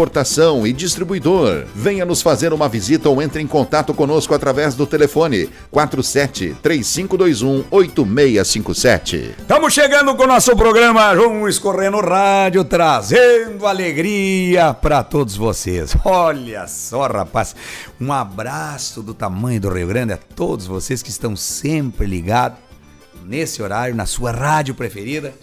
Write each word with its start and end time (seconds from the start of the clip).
importação 0.00 0.66
e 0.66 0.72
distribuidor. 0.72 1.66
Venha 1.74 2.06
nos 2.06 2.22
fazer 2.22 2.54
uma 2.54 2.70
visita 2.70 3.10
ou 3.10 3.20
entre 3.20 3.42
em 3.42 3.46
contato 3.46 3.92
conosco 3.92 4.34
através 4.34 4.74
do 4.74 4.86
telefone 4.86 5.50
47 5.70 6.56
3521 6.62 7.64
8657. 7.70 9.34
Estamos 9.40 9.74
chegando 9.74 10.14
com 10.14 10.22
o 10.22 10.26
nosso 10.26 10.56
programa 10.56 11.14
João 11.14 11.46
Escorrendo 11.46 12.00
Rádio, 12.00 12.64
trazendo 12.64 13.66
alegria 13.66 14.72
para 14.72 15.04
todos 15.04 15.36
vocês. 15.36 15.94
Olha 16.02 16.66
só, 16.66 17.06
rapaz, 17.06 17.54
um 18.00 18.10
abraço 18.10 19.02
do 19.02 19.12
tamanho 19.12 19.60
do 19.60 19.68
Rio 19.68 19.88
Grande 19.88 20.14
a 20.14 20.18
todos 20.34 20.66
vocês 20.66 21.02
que 21.02 21.10
estão 21.10 21.36
sempre 21.36 22.06
ligados 22.06 22.58
nesse 23.22 23.62
horário, 23.62 23.94
na 23.94 24.06
sua 24.06 24.32
rádio 24.32 24.74
preferida. 24.74 25.34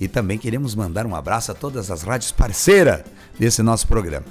E 0.00 0.06
também 0.06 0.38
queremos 0.38 0.74
mandar 0.74 1.06
um 1.06 1.14
abraço 1.14 1.50
a 1.50 1.54
todas 1.54 1.90
as 1.90 2.02
rádios 2.02 2.30
parceiras 2.30 3.02
desse 3.38 3.62
nosso 3.62 3.86
programa. 3.86 4.26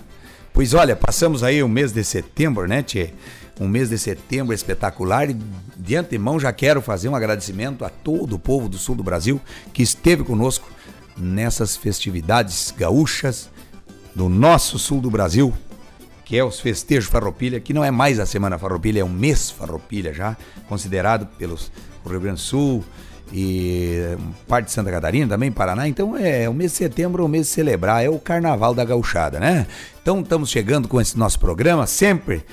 Pois 0.54 0.74
olha, 0.74 0.96
passamos 0.96 1.44
aí 1.44 1.62
o 1.62 1.70
mês 1.70 1.92
de 1.92 2.04
setembro, 2.04 2.68
né, 2.68 2.82
Tchê? 2.82 3.12
Um 3.59 3.68
mês 3.68 3.90
de 3.90 3.98
setembro 3.98 4.54
espetacular 4.54 5.30
e 5.30 5.38
de 5.76 5.96
antemão 5.96 6.40
já 6.40 6.52
quero 6.54 6.82
fazer 6.82 7.09
um 7.09 7.16
agradecimento 7.16 7.84
a 7.84 7.90
todo 7.90 8.34
o 8.34 8.40
povo 8.40 8.70
do 8.70 8.78
sul 8.78 8.96
do 8.96 9.04
Brasil 9.04 9.42
que 9.74 9.84
esteve 9.84 10.24
conosco 10.24 10.70
nessas 11.18 11.76
festividades 11.76 12.74
gaúchas 12.78 13.50
do 14.16 14.30
nosso 14.30 14.80
sul 14.80 15.02
do 15.02 15.12
Brasil, 15.12 15.54
que 16.26 16.38
é 16.38 16.44
os 16.44 16.59
festejos 16.59 17.09
Farroupilha, 17.09 17.59
que 17.59 17.74
não 17.74 17.84
é 17.84 17.92
mais 17.92 18.20
a 18.20 18.26
Semana 18.26 18.58
Farroupilha, 18.58 19.02
é 19.02 19.04
um 19.04 19.09
mês 19.09 19.50
Farroupilha 19.50 20.14
já, 20.14 20.36
considerado 20.68 21.28
pelos 21.38 21.72
Rio 22.06 22.20
Grande 22.20 22.38
do 22.38 22.42
Sul, 22.42 22.84
e 23.31 24.17
parte 24.47 24.67
de 24.67 24.72
Santa 24.72 24.92
Catarina, 24.92 25.28
também 25.28 25.52
Paraná. 25.52 25.88
Então 25.88 26.16
é 26.17 26.47
o 26.47 26.53
mês 26.53 26.72
de 26.72 26.78
setembro, 26.78 27.23
é 27.23 27.25
o 27.25 27.30
mês 27.30 27.47
de 27.47 27.53
celebrar, 27.53 28.03
é 28.03 28.09
o 28.09 28.19
carnaval 28.19 28.73
da 28.73 28.86
gauchada, 28.86 29.39
né? 29.39 29.67
Então 30.02 30.22
estamos 30.22 30.50
chegando 30.50 30.88
com 30.88 31.00
esse 31.02 31.17
nosso 31.17 31.39
programa, 31.39 31.86
sempre 31.86 32.44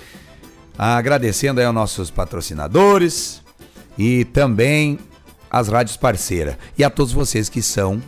agradecendo 0.77 1.61
aí 1.61 1.66
aos 1.66 1.75
nossos 1.75 2.11
patrocinadores 2.11 3.42
e 3.97 4.25
também 4.27 4.98
as 5.50 5.69
rádios 5.69 5.97
parceiras 5.97 6.56
e 6.77 6.83
a 6.83 6.91
todos 6.91 7.12
vocês 7.12 7.48
que 7.48 7.62
são 7.62 8.03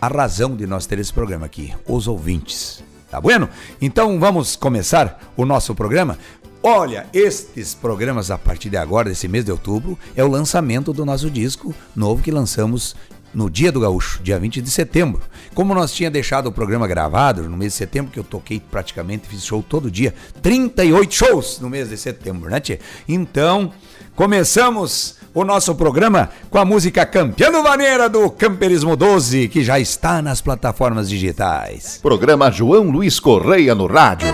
a 0.00 0.06
razão 0.06 0.54
de 0.54 0.66
nós 0.66 0.86
ter 0.86 0.98
esse 0.98 1.12
programa 1.12 1.46
aqui, 1.46 1.74
os 1.86 2.06
ouvintes. 2.06 2.84
Tá 3.10 3.18
bueno? 3.18 3.48
Então 3.80 4.20
vamos 4.20 4.54
começar 4.54 5.32
o 5.34 5.46
nosso 5.46 5.74
programa. 5.74 6.18
Olha, 6.62 7.06
estes 7.12 7.72
programas 7.74 8.30
a 8.30 8.38
partir 8.38 8.68
de 8.68 8.76
agora, 8.76 9.08
desse 9.08 9.28
mês 9.28 9.44
de 9.44 9.52
outubro, 9.52 9.96
é 10.16 10.24
o 10.24 10.28
lançamento 10.28 10.92
do 10.92 11.04
nosso 11.04 11.30
disco 11.30 11.74
novo 11.94 12.22
que 12.22 12.30
lançamos 12.30 12.96
no 13.32 13.48
Dia 13.48 13.70
do 13.70 13.80
Gaúcho, 13.80 14.20
dia 14.22 14.38
20 14.38 14.60
de 14.60 14.70
setembro. 14.70 15.20
Como 15.54 15.74
nós 15.74 15.92
tinha 15.92 16.10
deixado 16.10 16.46
o 16.46 16.52
programa 16.52 16.88
gravado 16.88 17.48
no 17.48 17.56
mês 17.56 17.72
de 17.72 17.78
setembro, 17.78 18.10
que 18.10 18.18
eu 18.18 18.24
toquei 18.24 18.60
praticamente, 18.60 19.28
fiz 19.28 19.44
show 19.44 19.62
todo 19.62 19.90
dia, 19.90 20.14
38 20.42 21.14
shows 21.14 21.60
no 21.60 21.70
mês 21.70 21.88
de 21.88 21.96
setembro, 21.96 22.50
né, 22.50 22.58
tia? 22.58 22.80
Então, 23.08 23.72
começamos 24.16 25.16
o 25.32 25.44
nosso 25.44 25.74
programa 25.74 26.30
com 26.50 26.58
a 26.58 26.64
música 26.64 27.06
Campeão 27.06 27.62
Vaneira 27.62 28.08
do 28.08 28.30
Camperismo 28.30 28.96
12, 28.96 29.48
que 29.48 29.62
já 29.62 29.78
está 29.78 30.20
nas 30.20 30.40
plataformas 30.40 31.08
digitais. 31.08 32.00
Programa 32.02 32.50
João 32.50 32.90
Luiz 32.90 33.20
Correia 33.20 33.74
no 33.74 33.86
rádio. 33.86 34.28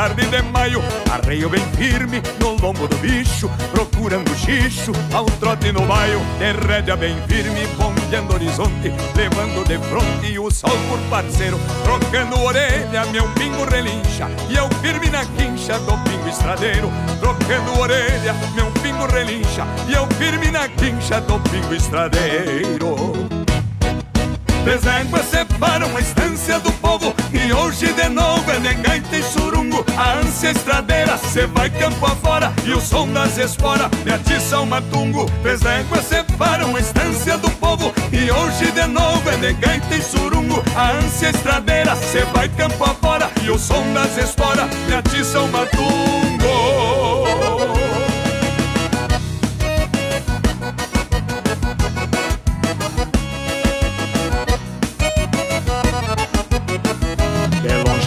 Tarde 0.00 0.26
de 0.26 0.42
maio. 0.42 0.82
Arreio 1.10 1.48
bem 1.48 1.64
firme 1.76 2.22
no 2.38 2.52
lombo 2.60 2.86
do 2.86 2.96
bicho 2.98 3.50
Procurando 3.72 4.34
xixo 4.34 4.92
ao 5.12 5.26
trote 5.26 5.72
no 5.72 5.82
baio. 5.82 6.20
De 6.38 6.52
rédea 6.66 6.96
bem 6.96 7.16
firme, 7.26 7.66
bombeando 7.76 8.34
horizonte 8.34 8.92
Levando 9.14 9.66
de 9.66 9.78
fronte 9.88 10.38
o 10.38 10.50
sol 10.50 10.76
por 10.88 10.98
parceiro. 11.10 11.58
Trocando 11.82 12.40
orelha, 12.40 13.04
meu 13.06 13.28
pingo 13.34 13.64
relincha 13.64 14.28
E 14.48 14.56
eu 14.56 14.68
firme 14.80 15.10
na 15.10 15.24
quincha 15.24 15.78
do 15.80 15.96
pingo 15.98 16.28
estradeiro. 16.28 16.90
Trocando 17.20 17.78
orelha, 17.78 18.34
meu 18.54 18.70
pingo 18.82 19.06
relincha 19.06 19.66
E 19.88 19.92
eu 19.92 20.06
firme 20.18 20.50
na 20.50 20.68
quincha 20.68 21.20
do 21.20 21.38
pingo 21.50 21.74
estradeiro 21.74 23.49
Três 24.64 24.84
éguas 24.84 25.24
separam 25.26 25.96
a 25.96 26.00
estância 26.00 26.60
do 26.60 26.70
povo 26.72 27.14
E 27.32 27.52
hoje 27.52 27.92
de 27.92 28.08
novo 28.08 28.50
é 28.50 28.58
de 28.58 28.74
gaita 28.74 29.16
e 29.16 29.22
surungo. 29.22 29.84
A 29.96 30.18
ânsia 30.18 30.50
estradeira, 30.50 31.16
cê 31.16 31.46
vai 31.46 31.70
campo 31.70 32.04
afora 32.04 32.52
E 32.64 32.72
o 32.72 32.80
som 32.80 33.08
das 33.08 33.38
esporas 33.38 33.90
me 34.04 34.12
atiça 34.12 34.60
o 34.60 34.66
matungo. 34.66 35.26
Três 35.42 35.64
éguas 35.64 36.04
separam 36.04 36.76
a 36.76 36.80
estância 36.80 37.38
do 37.38 37.50
povo 37.52 37.92
E 38.12 38.30
hoje 38.30 38.70
de 38.72 38.86
novo 38.86 39.28
é 39.30 39.36
de 39.36 39.52
gaita 39.54 39.94
e 39.94 40.02
surungo. 40.02 40.62
A 40.76 40.92
ânsia 40.92 41.30
estradeira, 41.30 41.96
cê 41.96 42.24
vai 42.34 42.48
campo 42.50 42.84
afora 42.84 43.30
E 43.42 43.50
o 43.50 43.58
som 43.58 43.82
das 43.94 44.16
esporas 44.18 44.68
me 44.86 44.94
atiça 44.94 45.40
o 45.40 45.48
matungo 45.48 47.29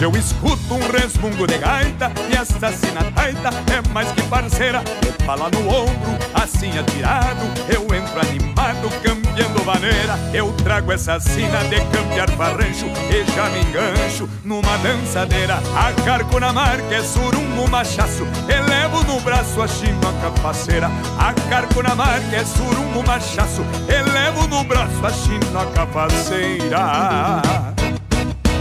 eu 0.04 0.14
escuto 0.16 0.74
um 0.74 0.90
resmungo 0.90 1.46
de 1.46 1.56
gaita 1.56 2.12
E 2.30 2.36
essa 2.36 2.60
taita 2.60 3.48
é 3.72 3.88
mais 3.90 4.12
que 4.12 4.22
parceira. 4.24 4.82
Me 5.02 5.24
fala 5.24 5.48
no 5.48 5.66
ombro, 5.66 6.18
assim 6.34 6.78
atirado 6.78 7.40
Eu 7.68 7.82
entro 7.94 8.20
animado, 8.20 8.90
cambiando 9.02 9.64
maneira. 9.64 10.18
Eu 10.32 10.52
trago 10.62 10.92
essa 10.92 11.18
sina 11.18 11.58
de 11.70 11.80
cambiar 11.86 12.28
farrancho 12.32 12.84
E 13.10 13.24
já 13.34 13.48
me 13.48 13.60
engancho 13.60 14.28
numa 14.44 14.76
dançadeira. 14.78 15.58
Acarco 15.74 16.38
na 16.38 16.52
marca, 16.52 16.94
é 16.94 17.02
surungo 17.02 17.70
machaço 17.70 18.26
Elevo 18.46 19.02
no 19.04 19.18
braço 19.20 19.62
a 19.62 19.66
chino 19.66 20.00
a 20.06 20.12
capaceira. 20.20 20.90
Acarco 21.18 21.82
na 21.82 21.94
marca, 21.94 22.36
é 22.36 22.44
surungo 22.44 23.02
machaço 23.06 23.64
Elevo 23.88 24.46
no 24.48 24.64
braço 24.64 25.06
a 25.06 25.10
chino 25.10 25.58
a 25.58 25.64
capaceira 25.72 27.73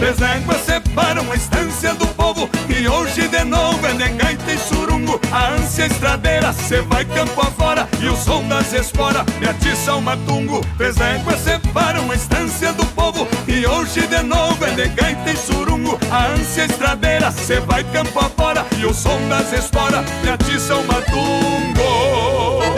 Três 0.04 0.22
éguas 0.22 0.60
separam 0.66 1.32
a 1.32 1.36
estância 1.38 1.94
do 1.94 2.06
povo 2.08 2.50
E 2.68 2.86
hoje 2.86 3.26
de 3.30 3.44
novo 3.46 3.88
é 3.88 3.94
de 3.94 4.10
gaita 4.10 4.52
e 4.52 4.58
surungo. 4.58 5.18
A 5.32 5.52
ânsia 5.52 5.86
estradeira, 5.86 6.52
cê 6.52 6.82
vai 6.82 7.06
campo 7.06 7.40
afora 7.40 7.88
E 8.02 8.10
o 8.10 8.18
som 8.18 8.46
das 8.50 8.74
esporas 8.74 9.24
me 9.40 9.48
atiça 9.48 9.96
o 9.96 10.02
matungo. 10.02 10.60
Três 10.76 11.00
éguas 11.00 11.40
separam 11.40 12.12
a 12.12 12.16
estância 12.16 12.74
do 12.74 12.86
povo 12.88 13.26
E 13.48 13.66
hoje 13.66 14.06
de 14.06 14.24
novo 14.24 14.66
é 14.66 14.72
de 14.72 14.90
gaita 14.90 15.32
e 15.32 15.38
surungo. 15.38 15.98
A 16.12 16.26
ânsia 16.34 16.66
estradeira, 16.66 17.32
cê 17.32 17.62
vai 17.62 17.86
campo 17.86 18.20
afora 18.20 18.66
E 18.78 18.86
o 18.86 18.94
som 18.94 19.18
das 19.30 19.54
esporas 19.54 20.04
me 20.22 20.32
atiça 20.32 20.76
o 20.76 20.84
matungo 20.84 22.73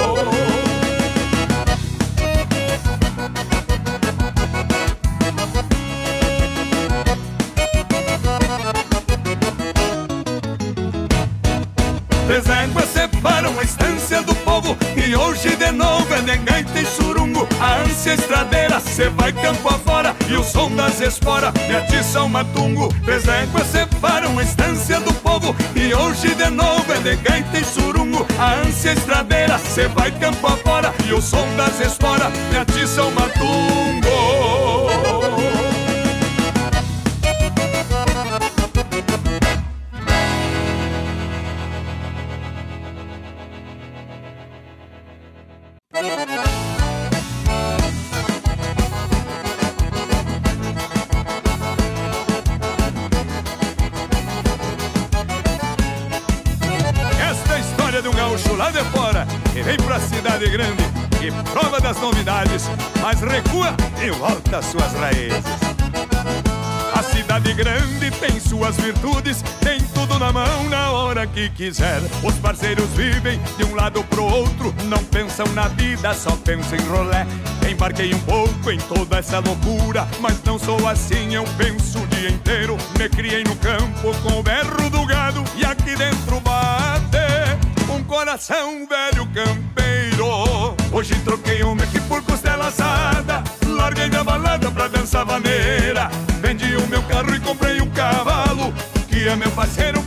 Três 12.26 12.50
éguas 12.50 12.90
separam 12.90 13.60
a 13.60 13.64
estância 13.64 14.22
do 14.24 14.34
povo. 14.38 14.76
E 14.96 15.16
hoje 15.16 15.56
de 15.56 15.72
novo 15.72 16.12
é 16.14 16.22
negante 16.24 16.80
e 16.82 16.86
surungo. 16.86 17.48
A 17.60 17.82
ânsia 17.82 18.16
estradeira, 18.16 18.80
cê 18.80 19.10
vai 19.10 19.32
campo 19.32 19.70
afora. 19.70 20.16
E 20.28 20.36
o 20.36 20.44
som 20.44 20.76
das 20.76 21.00
esporas 21.02 21.54
me 21.68 21.76
atiça 21.76 22.24
o 22.24 22.30
matungo. 22.30 22.94
Três 23.04 23.28
éguas 23.28 23.68
separam 23.68 24.40
a 24.40 24.44
estância 24.44 25.00
do 25.02 25.14
povo. 25.14 25.56
E 25.76 25.94
hoje 25.94 26.34
de 26.34 26.50
novo 26.50 26.92
é 26.92 27.00
negante 27.00 27.62
e 27.62 27.64
surungo. 27.64 28.26
A 28.40 28.56
ânsia 28.56 28.94
estradeira, 28.94 29.60
cê 29.60 29.88
vai 29.90 30.12
campo 30.12 30.48
afora. 30.48 30.94
E 31.06 31.14
o 31.14 31.22
som 31.22 31.48
das 31.56 31.80
esporas 31.80 32.32
me 32.52 32.58
atiça 32.58 33.04
o 33.04 33.12
matungo. 33.12 33.65
Que 71.36 71.50
quiser. 71.50 72.02
Os 72.24 72.36
parceiros 72.36 72.90
vivem 72.92 73.38
de 73.58 73.66
um 73.66 73.76
lado 73.76 74.02
pro 74.06 74.24
outro, 74.24 74.74
não 74.86 75.04
pensam 75.04 75.46
na 75.48 75.68
vida, 75.68 76.14
só 76.14 76.32
pensam 76.32 76.80
em 76.80 76.88
rolé. 76.88 77.28
Embarquei 77.70 78.14
um 78.14 78.20
pouco 78.20 78.72
em 78.72 78.78
toda 78.78 79.18
essa 79.18 79.40
loucura, 79.40 80.08
mas 80.22 80.42
não 80.46 80.58
sou 80.58 80.88
assim, 80.88 81.36
eu 81.36 81.44
penso 81.58 82.00
o 82.00 82.08
dia 82.08 82.30
inteiro. 82.30 82.78
Me 82.98 83.10
criei 83.10 83.44
no 83.44 83.56
campo 83.58 84.16
com 84.24 84.40
o 84.40 84.44
berro 84.44 84.90
do 84.90 85.06
gado 85.06 85.44
e 85.58 85.66
aqui 85.66 85.94
dentro 85.98 86.40
bate 86.40 87.18
um 87.92 88.02
coração 88.04 88.88
velho 88.88 89.28
campeiro. 89.28 90.76
Hoje 90.94 91.16
troquei 91.26 91.66
um 91.66 91.74
aqui 91.74 92.00
por 92.02 92.22
costela 92.24 92.68
assada, 92.68 93.44
larguei 93.68 94.08
minha 94.08 94.24
balada 94.24 94.72
pra 94.72 94.88
dançar 94.88 95.26
vaneira. 95.26 96.10
Vendi 96.42 96.78
o 96.78 96.88
meu 96.88 97.04
carro 97.04 97.36
e 97.36 97.40
comprei 97.42 97.82
um 97.82 97.90
cavalo, 97.90 98.74
que 99.10 99.28
é 99.28 99.36
meu 99.36 99.52
parceiro. 99.52 100.05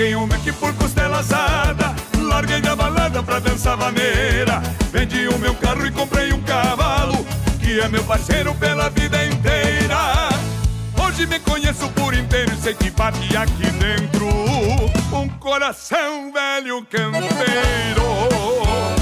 Troquei 0.00 0.16
um 0.16 0.24
aqui 0.24 0.50
por 0.52 0.72
costela 0.76 1.18
assada, 1.18 1.94
larguei 2.16 2.58
minha 2.62 2.74
balada 2.74 3.22
pra 3.22 3.38
dançar 3.38 3.76
vaneira. 3.76 4.62
Vendi 4.90 5.28
o 5.28 5.38
meu 5.38 5.54
carro 5.56 5.86
e 5.86 5.90
comprei 5.90 6.32
um 6.32 6.40
cavalo, 6.40 7.22
que 7.60 7.78
é 7.78 7.86
meu 7.86 8.02
parceiro 8.04 8.54
pela 8.54 8.88
vida 8.88 9.22
inteira. 9.26 10.30
Hoje 11.04 11.26
me 11.26 11.38
conheço 11.40 11.86
por 11.90 12.14
inteiro 12.14 12.50
e 12.50 12.62
sei 12.62 12.72
que 12.72 12.90
bate 12.90 13.36
aqui 13.36 13.70
dentro 13.72 14.26
um 15.12 15.28
coração 15.38 16.32
velho 16.32 16.82
campeiro. 16.86 18.99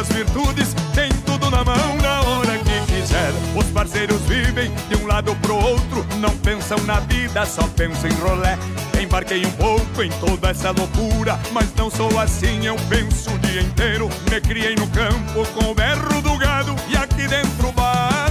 Suas 0.00 0.08
virtudes, 0.08 0.74
tem 0.94 1.10
tudo 1.26 1.50
na 1.50 1.64
mão 1.64 1.96
na 2.02 2.20
hora 2.22 2.58
que 2.58 2.92
quiser. 2.92 3.32
Os 3.54 3.66
parceiros 3.66 4.20
vivem 4.22 4.70
de 4.88 4.96
um 4.96 5.06
lado 5.06 5.34
pro 5.36 5.54
outro, 5.54 6.06
não 6.18 6.34
pensam 6.38 6.78
na 6.84 7.00
vida, 7.00 7.44
só 7.44 7.62
pensam 7.76 8.08
em 8.08 8.14
rolé. 8.14 8.58
Embarquei 9.00 9.44
um 9.44 9.50
pouco 9.52 10.02
em 10.02 10.10
toda 10.12 10.50
essa 10.50 10.70
loucura, 10.70 11.38
mas 11.52 11.74
não 11.74 11.90
sou 11.90 12.18
assim, 12.18 12.64
eu 12.64 12.76
penso 12.88 13.30
o 13.30 13.38
dia 13.40 13.60
inteiro. 13.60 14.08
Me 14.30 14.40
criei 14.40 14.74
no 14.74 14.86
campo 14.88 15.46
com 15.54 15.70
o 15.70 15.74
berro 15.74 16.22
do 16.22 16.36
gado 16.38 16.74
e 16.88 16.96
aqui 16.96 17.26
dentro 17.26 17.72
bate 17.72 18.30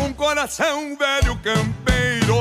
um 0.00 0.12
coração 0.12 0.96
velho 0.96 1.36
campeiro. 1.42 2.36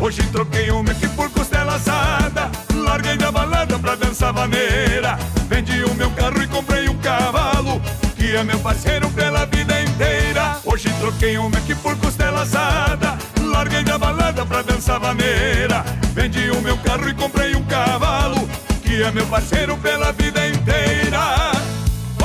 Hoje 0.00 0.22
troquei 0.32 0.70
uma 0.70 0.92
aqui 0.92 1.08
por 1.08 1.28
costela 1.30 1.74
assada, 1.74 2.50
larguei 2.96 3.16
da 3.18 3.30
balada 3.30 3.78
pra 3.78 3.94
dançar 3.94 4.32
vaneira. 4.32 5.18
Vendi 5.48 5.84
o 5.84 5.94
meu 5.94 6.10
carro 6.12 6.42
e 6.42 6.46
comprei 6.46 6.88
um 6.88 6.96
cavalo, 6.96 7.78
que 8.16 8.34
é 8.34 8.42
meu 8.42 8.58
parceiro 8.60 9.10
pela 9.10 9.44
vida 9.44 9.82
inteira. 9.82 10.58
Hoje 10.64 10.88
troquei 10.98 11.36
uma 11.36 11.58
aqui 11.58 11.74
por 11.74 11.94
costela 11.98 12.40
assada, 12.42 13.18
larguei 13.38 13.84
da 13.84 13.98
balada 13.98 14.46
pra 14.46 14.62
dançar 14.62 14.98
vaneira. 14.98 15.84
Vendi 16.14 16.50
o 16.50 16.62
meu 16.62 16.78
carro 16.78 17.06
e 17.06 17.12
comprei 17.12 17.54
um 17.54 17.62
cavalo, 17.64 18.48
que 18.82 19.02
é 19.02 19.10
meu 19.10 19.26
parceiro 19.26 19.76
pela 19.76 20.10
vida 20.12 20.48
inteira. 20.48 21.52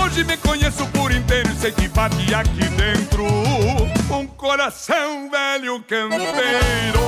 Hoje 0.01 0.23
me 0.23 0.37
conheço 0.37 0.85
por 0.87 1.11
inteiro 1.11 1.49
e 1.51 1.55
sei 1.59 1.73
que 1.73 1.89
bate 1.89 2.33
aqui 2.33 2.63
dentro 2.77 3.25
um 4.09 4.25
coração 4.25 5.29
velho 5.29 5.83
campeiro. 5.83 7.01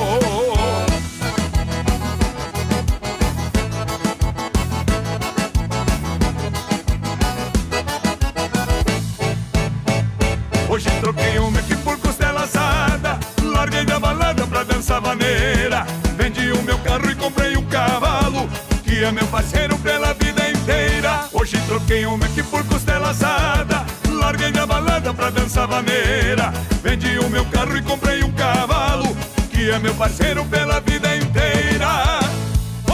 Troquei 11.04 11.38
uma 11.38 11.58
aqui 11.58 11.76
por 11.76 11.98
costela 11.98 12.44
assada. 12.44 13.18
Larguei 13.42 13.84
da 13.84 14.00
balada 14.00 14.46
pra 14.46 14.64
dançar 14.64 15.02
vaneira. 15.02 15.86
Vendi 16.16 16.50
o 16.50 16.62
meu 16.62 16.78
carro 16.78 17.10
e 17.10 17.14
comprei 17.14 17.56
um 17.56 17.64
cavalo 17.66 18.48
Que 18.82 19.04
é 19.04 19.12
meu 19.12 19.26
parceiro 19.26 19.76
pela 19.78 20.14
vida 20.14 20.48
inteira. 20.48 21.28
Hoje 21.32 21.60
troquei 21.66 22.06
uma 22.06 22.24
aqui 22.24 22.42
por 22.44 22.64
costela 22.64 23.10
assada. 23.10 23.84
Larguei 24.08 24.50
da 24.50 24.64
balada 24.64 25.12
pra 25.12 25.28
dançar 25.28 25.66
vaneira. 25.66 26.52
Vendi 26.82 27.18
o 27.18 27.28
meu 27.28 27.44
carro 27.46 27.76
e 27.76 27.82
comprei 27.82 28.24
um 28.24 28.32
cavalo 28.32 29.14
Que 29.50 29.70
é 29.70 29.78
meu 29.78 29.94
parceiro 29.94 30.42
pela 30.46 30.80
vida 30.80 31.14
inteira. 31.14 32.20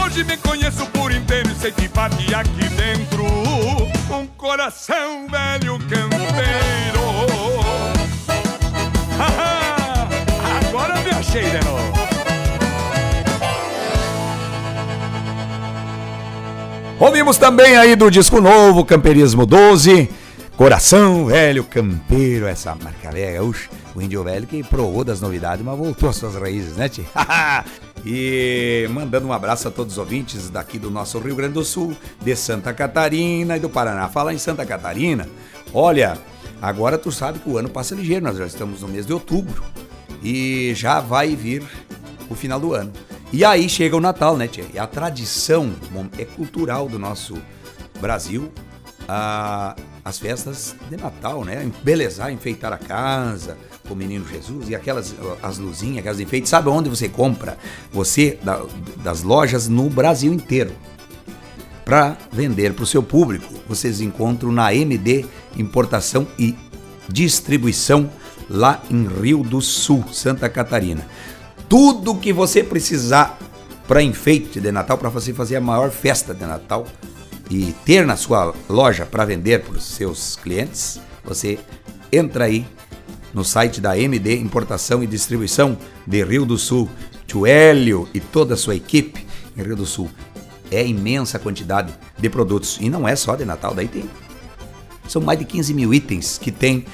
Hoje 0.03 0.25
me 0.25 0.35
conheço 0.35 0.85
por 0.87 1.13
inteiro 1.13 1.49
e 1.49 1.55
sei 1.55 1.71
que 1.71 1.87
bate 1.87 2.35
aqui 2.35 2.67
dentro. 2.75 3.23
Um 4.13 4.27
coração 4.35 5.27
velho 5.29 5.79
campeiro. 5.79 6.60
Ouvimos 16.99 17.37
também 17.37 17.77
aí 17.77 17.95
do 17.95 18.11
disco 18.11 18.41
novo, 18.41 18.83
Camperismo 18.83 19.45
12, 19.45 20.09
Coração 20.57 21.27
Velho 21.27 21.63
Campeiro, 21.63 22.47
essa 22.47 22.75
marca 22.75 23.09
velha, 23.11 23.41
o 23.41 24.01
índio 24.01 24.25
velho 24.25 24.45
que 24.45 24.61
provou 24.61 25.05
das 25.05 25.21
novidades, 25.21 25.63
mas 25.63 25.77
voltou 25.77 26.09
às 26.09 26.17
suas 26.17 26.35
raízes, 26.35 26.75
né, 26.75 26.89
e 28.05 28.85
mandando 28.89 29.25
um 29.25 29.31
abraço 29.31 29.69
a 29.69 29.71
todos 29.71 29.93
os 29.93 29.99
ouvintes 29.99 30.49
daqui 30.49 30.77
do 30.77 30.91
nosso 30.91 31.17
Rio 31.17 31.37
Grande 31.37 31.53
do 31.53 31.63
Sul, 31.63 31.95
de 32.21 32.35
Santa 32.35 32.73
Catarina 32.73 33.55
e 33.55 33.59
do 33.61 33.69
Paraná. 33.69 34.09
Falar 34.09 34.33
em 34.33 34.37
Santa 34.37 34.65
Catarina, 34.65 35.29
olha, 35.73 36.17
agora 36.61 36.97
tu 36.97 37.09
sabe 37.09 37.39
que 37.39 37.49
o 37.49 37.57
ano 37.57 37.69
passa 37.69 37.95
ligeiro, 37.95 38.25
nós 38.25 38.37
já 38.37 38.45
estamos 38.45 38.81
no 38.81 38.89
mês 38.89 39.05
de 39.05 39.13
outubro 39.13 39.63
e 40.21 40.73
já 40.75 40.99
vai 40.99 41.35
vir 41.35 41.63
o 42.29 42.35
final 42.35 42.59
do 42.59 42.73
ano. 42.73 42.91
E 43.33 43.45
aí 43.45 43.69
chega 43.69 43.95
o 43.95 44.01
Natal, 44.01 44.35
né, 44.37 44.47
tia? 44.47 44.65
E 44.73 44.77
a 44.79 44.85
tradição 44.85 45.73
é 46.17 46.25
cultural 46.25 46.87
do 46.89 46.99
nosso 46.99 47.37
Brasil, 47.99 48.51
a- 49.07 49.75
as 50.03 50.19
festas 50.19 50.75
de 50.89 50.97
Natal, 50.97 51.45
né? 51.45 51.63
Embelezar, 51.63 52.31
enfeitar 52.31 52.73
a 52.73 52.77
casa, 52.77 53.57
o 53.89 53.95
menino 53.95 54.25
Jesus 54.27 54.69
e 54.69 54.75
aquelas 54.75 55.13
as 55.43 55.57
luzinhas, 55.57 55.99
aquelas 55.99 56.19
enfeites. 56.19 56.49
Sabe 56.49 56.69
onde 56.69 56.89
você 56.89 57.07
compra? 57.07 57.57
Você, 57.91 58.37
da- 58.43 58.63
das 59.03 59.21
lojas 59.23 59.67
no 59.67 59.89
Brasil 59.89 60.33
inteiro. 60.33 60.71
Para 61.85 62.17
vender 62.31 62.73
para 62.73 62.83
o 62.83 62.87
seu 62.87 63.03
público, 63.03 63.53
vocês 63.67 64.01
encontram 64.01 64.51
na 64.51 64.73
MD 64.73 65.25
Importação 65.57 66.27
e 66.39 66.55
Distribuição 67.09 68.09
lá 68.51 68.81
em 68.89 69.07
Rio 69.07 69.43
do 69.43 69.61
Sul, 69.61 70.03
Santa 70.11 70.49
Catarina. 70.49 71.05
Tudo 71.69 72.15
que 72.15 72.33
você 72.33 72.63
precisar 72.63 73.39
para 73.87 74.03
enfeite 74.03 74.59
de 74.59 74.71
Natal, 74.71 74.97
para 74.97 75.09
você 75.09 75.33
fazer 75.33 75.55
a 75.55 75.61
maior 75.61 75.89
festa 75.89 76.33
de 76.33 76.45
Natal 76.45 76.85
e 77.49 77.73
ter 77.85 78.05
na 78.05 78.15
sua 78.15 78.53
loja 78.69 79.05
para 79.05 79.25
vender 79.25 79.61
para 79.61 79.77
os 79.77 79.83
seus 79.83 80.35
clientes, 80.35 80.99
você 81.23 81.59
entra 82.11 82.45
aí 82.45 82.65
no 83.33 83.43
site 83.43 83.79
da 83.79 83.97
MD 83.97 84.35
Importação 84.37 85.01
e 85.01 85.07
Distribuição 85.07 85.77
de 86.05 86.23
Rio 86.23 86.45
do 86.45 86.57
Sul. 86.57 86.89
Tio 87.25 87.45
Hélio 87.45 88.09
e 88.13 88.19
toda 88.19 88.55
a 88.55 88.57
sua 88.57 88.75
equipe 88.75 89.25
em 89.57 89.63
Rio 89.63 89.75
do 89.77 89.85
Sul. 89.85 90.09
É 90.69 90.85
imensa 90.85 91.39
quantidade 91.39 91.93
de 92.17 92.29
produtos. 92.29 92.77
E 92.81 92.89
não 92.89 93.07
é 93.07 93.15
só 93.15 93.35
de 93.35 93.45
Natal, 93.45 93.73
daí 93.73 93.87
tem. 93.87 94.03
São 95.11 95.21
mais 95.21 95.37
de 95.37 95.43
15 95.43 95.73
mil 95.73 95.93
itens 95.93 96.37
que 96.37 96.53
tem 96.53 96.85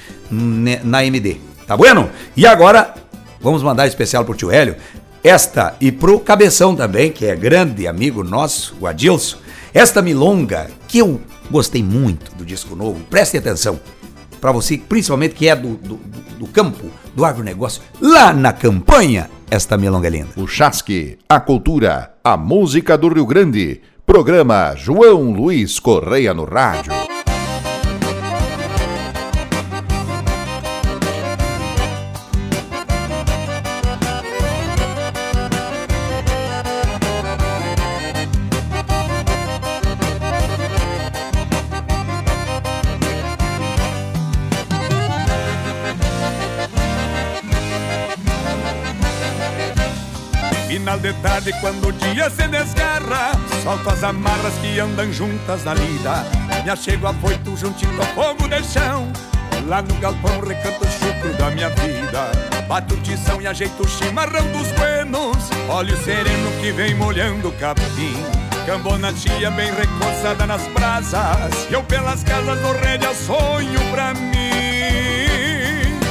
na 0.82 1.04
MD. 1.04 1.36
Tá 1.68 1.76
bueno? 1.76 2.10
E 2.36 2.44
agora 2.44 2.92
vamos 3.40 3.62
mandar 3.62 3.86
especial 3.86 4.24
pro 4.24 4.34
tio 4.34 4.50
Hélio. 4.50 4.74
Esta 5.22 5.76
e 5.80 5.92
pro 5.92 6.18
Cabeção 6.18 6.74
também, 6.74 7.12
que 7.12 7.26
é 7.26 7.36
grande 7.36 7.86
amigo 7.86 8.24
nosso, 8.24 8.76
o 8.80 8.88
Adilson. 8.88 9.36
Esta 9.72 10.02
milonga, 10.02 10.68
que 10.88 10.98
eu 10.98 11.20
gostei 11.48 11.80
muito 11.80 12.34
do 12.34 12.44
disco 12.44 12.74
novo, 12.74 12.98
preste 13.08 13.38
atenção. 13.38 13.78
Para 14.40 14.50
você, 14.50 14.76
principalmente 14.76 15.36
que 15.36 15.48
é 15.48 15.54
do, 15.54 15.76
do, 15.76 16.00
do 16.40 16.46
campo, 16.48 16.90
do 17.14 17.24
agronegócio, 17.24 17.82
lá 18.00 18.32
na 18.32 18.52
campanha, 18.52 19.30
esta 19.48 19.76
milonga 19.76 20.08
é 20.08 20.10
linda. 20.10 20.30
O 20.36 20.48
Chasque, 20.48 21.18
a 21.28 21.38
cultura, 21.38 22.14
a 22.24 22.36
música 22.36 22.98
do 22.98 23.06
Rio 23.06 23.26
Grande. 23.26 23.80
Programa 24.04 24.74
João 24.74 25.30
Luiz 25.30 25.78
Correia 25.78 26.34
no 26.34 26.44
Rádio. 26.44 27.17
Quando 51.60 51.88
o 51.88 51.92
dia 51.92 52.30
se 52.30 52.46
desgarra, 52.48 53.32
solto 53.62 53.90
as 53.90 54.02
amarras 54.02 54.54
que 54.60 54.78
andam 54.78 55.12
juntas 55.12 55.64
na 55.64 55.74
lida. 55.74 56.24
Me 56.64 56.70
achego 56.70 57.06
afoito 57.06 57.56
juntinho 57.56 58.00
ao 58.00 58.06
fogo 58.08 58.48
de 58.48 58.62
chão. 58.64 59.10
Lá 59.66 59.82
no 59.82 59.94
galpão 59.96 60.40
recanto 60.40 60.84
o 60.84 60.90
chucro 60.90 61.32
da 61.36 61.50
minha 61.50 61.68
vida. 61.70 62.30
Bato 62.66 62.96
tição 62.98 63.40
e 63.40 63.46
ajeito 63.46 63.82
o 63.82 63.88
chimarrão 63.88 64.46
dos 64.52 64.70
buenos. 64.72 65.36
Olho 65.68 65.96
sereno 65.98 66.50
que 66.60 66.72
vem 66.72 66.94
molhando 66.94 67.48
o 67.48 67.52
capim. 67.52 68.16
Cambona 68.64 69.12
tia 69.12 69.50
bem 69.50 69.70
recoçada 69.72 70.46
nas 70.46 70.62
brasas. 70.68 71.66
E 71.70 71.74
eu 71.74 71.82
pelas 71.82 72.22
casas 72.22 72.58
do 72.60 72.72
rédea 72.72 73.14
sonho 73.14 73.80
pra 73.90 74.14
mim. 74.14 74.38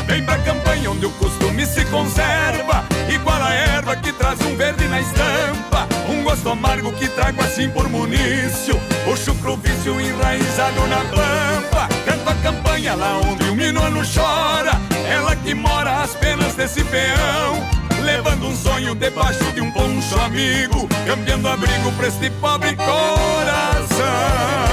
Vem 0.06 0.24
pra 0.24 0.38
campanha 0.40 0.92
onde 0.92 1.06
o 1.06 1.12
costume 1.12 1.66
se 1.66 1.86
conserva 1.86 2.97
Igual 3.10 3.42
a 3.42 3.54
erva 3.54 3.96
que 3.96 4.12
traz 4.12 4.40
um 4.42 4.56
verde 4.56 4.88
na 4.88 5.00
estampa 5.00 5.88
Um 6.10 6.24
gosto 6.24 6.50
amargo 6.50 6.92
que 6.94 7.08
trago 7.10 7.42
assim 7.42 7.70
por 7.70 7.88
munício. 7.90 8.80
O 9.06 9.16
chucro 9.16 9.58
vício 9.58 10.00
enraizado 10.00 10.86
na 10.88 10.98
pampa 10.98 11.88
Canto 12.06 12.30
a 12.30 12.36
campanha 12.36 12.96
lá 12.96 13.20
onde 13.20 13.44
o 13.50 13.56
minuano 13.56 14.02
chora. 14.14 14.72
Ela 15.10 15.36
que 15.36 15.54
mora 15.54 16.04
às 16.04 16.12
penas 16.16 16.54
desse 16.56 16.84
peão 16.84 17.66
Levando 18.04 18.48
um 18.48 18.56
sonho 18.56 18.94
debaixo 18.96 19.44
de 19.54 19.62
um 19.62 19.72
poncho 19.72 20.20
amigo 20.20 20.88
Cambiando 21.06 21.48
abrigo 21.48 21.92
pra 21.94 22.08
este 22.08 22.30
pobre 22.32 22.76
coração 22.76 24.67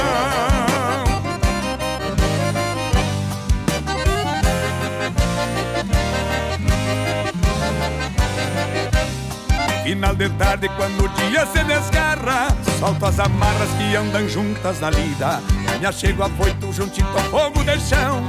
Final 9.94 10.16
de 10.16 10.28
tarde, 10.30 10.68
quando 10.70 11.04
o 11.04 11.08
dia 11.10 11.46
se 11.46 11.62
desgarra, 11.62 12.48
solto 12.80 13.06
as 13.06 13.20
amarras 13.20 13.68
que 13.78 13.94
andam 13.94 14.28
juntas 14.28 14.80
na 14.80 14.90
lida. 14.90 15.40
Me 15.78 15.86
achego 15.86 16.24
afoito 16.24 16.72
juntinho 16.72 17.06
ao 17.16 17.22
fogo 17.30 17.62
de 17.62 17.78
chão. 17.78 18.28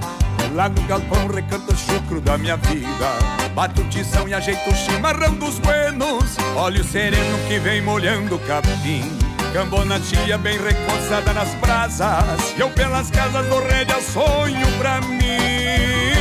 Lá 0.53 0.69
no 0.69 0.79
galpão 0.83 1.25
recanto 1.25 1.73
o 1.73 1.75
chucro 1.75 2.21
da 2.21 2.37
minha 2.37 2.55
vida. 2.55 3.09
Bato 3.55 3.83
tição 3.85 4.27
e 4.27 4.33
ajeito 4.35 4.69
o 4.69 4.75
chimarrão 4.75 5.33
dos 5.33 5.57
buenos. 5.57 6.37
Olho 6.55 6.83
sereno 6.83 7.39
que 7.47 7.57
vem 7.57 7.81
molhando 7.81 8.35
o 8.35 8.39
capim. 8.41 9.11
Cambona 9.51 9.99
tia 9.99 10.37
bem 10.37 10.59
recoçada 10.59 11.33
nas 11.33 11.49
brasas. 11.55 12.53
E 12.55 12.61
eu 12.61 12.69
pelas 12.69 13.09
casas 13.09 13.43
do 13.47 13.59
rédea 13.59 13.99
sonho 14.03 14.67
pra 14.77 15.01
mim. 15.01 16.14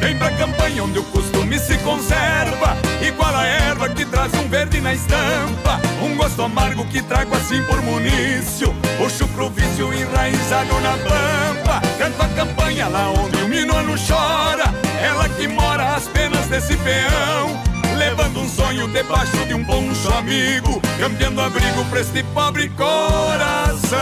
Vem 0.00 0.16
pra 0.16 0.30
campanha 0.30 0.82
onde 0.82 0.98
o 0.98 1.04
costume 1.04 1.58
se 1.58 1.76
conserva. 1.78 2.76
Igual 3.06 3.36
a 3.36 3.46
erva 3.46 3.88
que 3.90 4.04
traz 4.06 4.32
um 4.34 4.48
verde 4.48 4.80
na 4.80 4.94
estampa. 4.94 5.78
Um 6.02 6.16
gosto 6.16 6.42
amargo 6.42 6.86
que 6.86 7.02
trago 7.02 7.36
assim 7.36 7.62
por 7.64 7.82
munício. 7.82 8.74
O 8.98 9.10
chucro 9.10 9.50
vício 9.50 9.92
enraizado 9.92 10.80
na 10.80 10.92
pampa. 10.92 11.82
Canto 11.98 12.22
a 12.22 12.28
campanha 12.28 12.88
lá 12.88 13.10
onde 13.10 13.36
o 13.42 13.48
minuano 13.48 13.94
chora. 14.08 14.72
Ela 15.02 15.28
que 15.28 15.46
mora 15.46 15.94
às 15.94 16.08
penas 16.08 16.46
desse 16.46 16.76
peão. 16.78 17.60
Levando 17.96 18.40
um 18.40 18.48
sonho 18.48 18.88
debaixo 18.88 19.36
de 19.46 19.52
um 19.52 19.62
poncho 19.62 20.10
amigo. 20.14 20.80
Cambiando 20.98 21.42
abrigo 21.42 21.84
pra 21.90 22.00
este 22.00 22.22
pobre 22.32 22.70
coração 22.70 24.00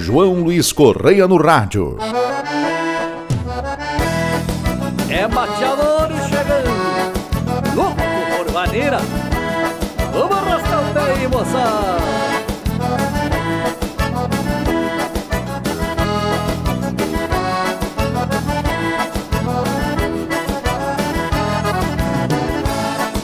João 0.00 0.42
Luiz 0.42 0.72
Correia 0.72 1.28
no 1.28 1.36
rádio. 1.36 1.98
É 5.10 5.28
mateador 5.28 6.08
chegando, 6.26 7.74
louco 7.76 8.00
por 8.36 8.50
maneira. 8.50 8.98
Vamos 10.10 10.36
arrastar 10.38 10.80
o 10.80 10.94
pé 10.94 11.00
aí, 11.00 11.28
moçada. 11.28 12.00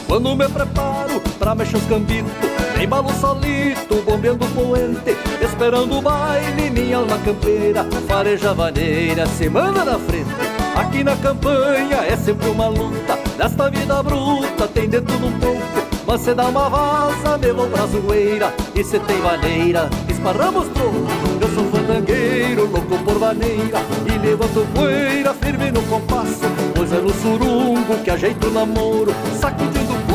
Quando 0.05 0.35
me 0.35 0.47
preparo 0.47 1.21
pra 1.39 1.55
mexer 1.55 1.77
os 1.77 1.85
cambitos 1.85 2.66
Embalo 2.81 3.11
solito, 3.19 4.01
bombeando 4.05 4.45
o 4.45 4.49
poente 4.49 5.17
Esperando 5.41 5.97
o 5.97 6.01
baile, 6.01 6.69
minha 6.69 6.97
alma 6.97 7.17
campeira 7.19 7.83
Fareja 8.07 8.53
vaneira, 8.53 9.25
semana 9.25 9.83
na 9.83 9.97
frente. 9.97 10.29
Aqui 10.75 11.03
na 11.03 11.15
campanha 11.15 11.97
é 12.07 12.15
sempre 12.15 12.49
uma 12.49 12.67
luta 12.67 13.17
Nesta 13.37 13.69
vida 13.69 14.03
bruta 14.03 14.67
tem 14.67 14.87
dentro 14.87 15.17
num 15.17 15.31
pouco. 15.39 15.87
Mas 16.07 16.21
cê 16.21 16.33
dá 16.33 16.47
uma 16.47 16.69
vaza, 16.69 17.37
me 17.37 17.67
pra 17.69 17.85
zoeira 17.85 18.53
E 18.73 18.81
cê 18.81 18.97
tem 18.97 19.19
vaneira, 19.19 19.89
esparramos 20.07 20.67
troco 20.69 21.05
Eu 21.41 21.49
sou 21.49 21.65
fandangueiro, 21.65 22.61
louco 22.71 22.97
por 23.03 23.19
vaneira 23.19 23.81
E 24.05 24.17
levanto 24.17 24.65
poeira, 24.73 25.33
firme 25.33 25.69
no 25.69 25.81
compasso 25.83 26.45
Pois 26.73 26.93
é 26.93 27.01
no 27.01 27.13
surungo 27.13 27.97
que 28.05 28.09
ajeito 28.09 28.47
o 28.47 28.51
namoro 28.51 29.13
Sacudindo 29.37 30.07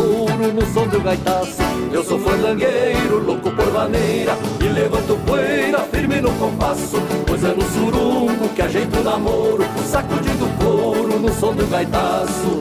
no 0.51 0.67
som 0.73 0.87
do 0.89 1.01
gaitaço. 1.01 1.63
Eu 1.93 2.03
sou 2.03 2.19
fandangueiro, 2.19 3.23
louco 3.25 3.51
por 3.51 3.71
vaneira 3.71 4.37
E 4.61 4.65
levanto 4.65 5.19
poeira, 5.27 5.81
firme 5.81 6.21
no 6.21 6.33
compasso. 6.33 6.97
Pois 7.27 7.45
é 7.45 7.55
no 7.55 7.63
surungo 7.63 8.49
que 8.55 8.63
ajeito 8.63 8.99
o 8.99 9.05
namoro 9.05 9.65
Sacudindo 9.87 10.49
couro 10.59 11.21
no 11.21 11.33
som 11.33 11.55
do 11.55 11.67
gaitaço. 11.67 12.59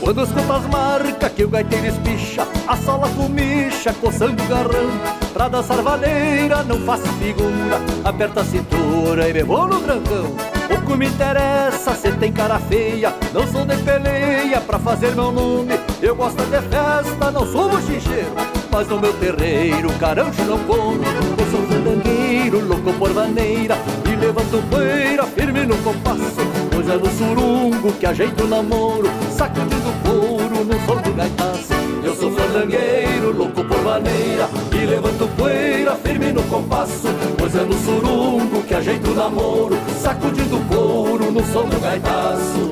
Quando 0.00 0.22
escuto 0.22 0.52
as 0.52 0.66
marcas 0.66 0.89
que 1.40 1.44
o 1.44 1.48
gaiteiro 1.48 1.86
espicha 1.86 2.46
A 2.68 2.76
sola 2.76 3.08
comicha, 3.16 3.94
coçando 3.94 4.42
o 4.42 4.46
garrão 4.46 4.90
Pra 5.32 5.48
dançar 5.48 5.80
vaneira 5.80 6.62
não 6.64 6.78
faço 6.80 7.06
figura 7.14 7.80
Aperta 8.04 8.42
a 8.42 8.44
cintura 8.44 9.26
e 9.26 9.42
vou 9.42 9.66
no 9.66 9.80
trancão. 9.80 10.26
O 10.68 10.86
que 10.86 10.96
me 10.98 11.06
interessa, 11.06 11.94
cê 11.94 12.12
tem 12.12 12.30
cara 12.30 12.58
feia 12.58 13.14
Não 13.32 13.46
sou 13.46 13.64
de 13.64 13.74
peleia 13.78 14.60
pra 14.60 14.78
fazer 14.78 15.14
meu 15.14 15.32
nome 15.32 15.80
Eu 16.02 16.14
gosto 16.14 16.42
de 16.42 16.60
festa, 16.60 17.30
não 17.30 17.46
sou 17.46 17.70
bochicheiro. 17.70 18.34
Mas 18.70 18.86
no 18.88 19.00
meu 19.00 19.12
terreiro 19.14 19.90
carancho 19.94 20.44
não 20.44 20.58
come 20.64 21.06
Eu 21.38 21.50
sou 21.50 21.66
fandangueiro, 21.68 22.66
louco 22.66 22.92
por 22.92 23.14
vaneira 23.14 23.78
E 24.04 24.14
levanto 24.14 24.62
poeira 24.68 25.22
firme 25.24 25.64
no 25.64 25.76
compasso. 25.78 26.36
Pois 26.70 26.86
é 26.86 26.96
no 26.96 27.10
surungo 27.16 27.92
que 27.94 28.04
ajeito 28.04 28.44
o 28.44 28.46
namoro 28.46 29.08
Sacudindo 29.30 29.90
couro 30.04 30.49
no 30.64 30.74
som 30.86 31.00
do 31.02 31.12
gaitaço 31.14 31.72
Eu 32.04 32.14
sou 32.14 32.30
fandangueiro, 32.32 33.36
louco 33.36 33.64
por 33.64 33.82
maneira 33.82 34.48
E 34.72 34.86
levanto 34.86 35.28
poeira 35.36 35.96
firme 35.96 36.32
no 36.32 36.42
compasso 36.44 37.08
Pois 37.38 37.54
é 37.54 37.62
no 37.62 37.74
surungo 37.74 38.62
que 38.62 38.74
ajeito 38.74 39.10
o 39.10 39.14
namoro 39.14 39.78
Sacudindo 40.00 40.58
couro 40.68 41.30
no 41.30 41.44
som 41.46 41.66
do 41.66 41.80
gaitaço. 41.80 42.70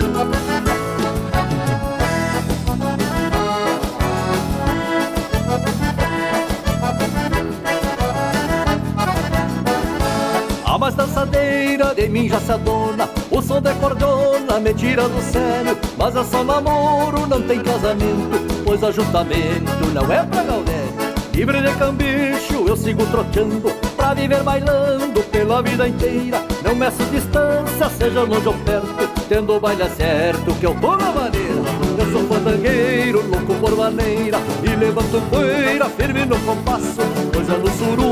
A 10.64 10.78
mais 10.78 10.94
dançadeira 10.94 11.94
de 11.94 12.08
mim 12.08 12.28
já 12.28 12.40
se 12.40 12.52
adona 12.52 13.08
O 13.30 13.42
som 13.42 13.60
de 13.60 13.72
cordona 13.74 14.58
me 14.58 14.72
tira 14.72 15.08
do 15.08 15.20
sério 15.22 15.76
Mas 15.96 16.16
é 16.16 16.24
só 16.24 16.42
namoro, 16.42 17.26
não 17.26 17.42
tem 17.42 17.60
casamento 17.60 18.62
Pois 18.64 18.82
ajuntamento 18.82 19.86
não 19.92 20.12
é 20.12 20.24
pra 20.24 20.42
galera 20.42 21.18
Livre 21.34 21.60
de 21.60 21.72
cambicho, 21.76 22.64
eu 22.66 22.76
sigo 22.76 23.06
troteando 23.06 23.70
Pra 23.96 24.12
viver 24.12 24.42
bailando 24.42 25.22
pela 25.24 25.62
vida 25.62 25.86
inteira. 25.86 26.42
Não 26.64 26.74
meço 26.74 27.04
distância, 27.12 27.88
seja 27.96 28.22
longe 28.22 28.48
ou 28.48 28.54
perto 28.54 29.08
Tendo 29.28 29.54
o 29.54 29.60
baile 29.60 29.88
certo, 29.90 30.52
que 30.54 30.66
eu 30.66 30.74
tô 30.80 30.96
na 30.96 31.12
maneira 31.12 31.62
Eu 31.96 32.12
sou 32.12 32.26
fandangueiro, 32.26 33.24
louco 33.28 33.54
por 33.54 33.76
maneira 33.76 34.38
E 34.64 34.76
levanto 34.76 35.22
poeira, 35.30 35.84
firme 35.90 36.24
no 36.24 36.38
compasso 36.40 36.96
Coisa 37.32 37.56
no 37.56 37.70
surungo, 37.70 38.07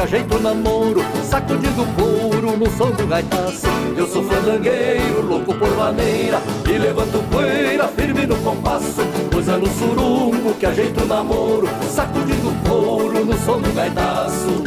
que 0.00 0.04
ajeito 0.04 0.36
o 0.36 0.40
namoro 0.40 1.00
Sacudindo 1.24 1.84
couro 1.94 2.56
no 2.56 2.70
som 2.70 2.90
do 2.90 3.06
gaitaço. 3.06 3.66
Eu 3.96 4.06
sou 4.06 4.24
fandangueiro, 4.24 5.22
louco 5.22 5.54
por 5.54 5.76
maneira 5.76 6.40
E 6.66 6.78
levanto 6.78 7.22
poeira, 7.30 7.88
firme 7.88 8.26
no 8.26 8.36
compasso. 8.36 9.02
Coisa 9.32 9.58
no 9.58 9.66
surungo, 9.66 10.54
que 10.54 10.66
ajeito 10.66 11.02
o 11.02 11.06
namoro 11.06 11.68
Sacudindo 11.94 12.52
couro 12.66 13.24
no 13.24 13.36
som 13.44 13.60
do 13.60 13.72
gaitaço 13.74 14.62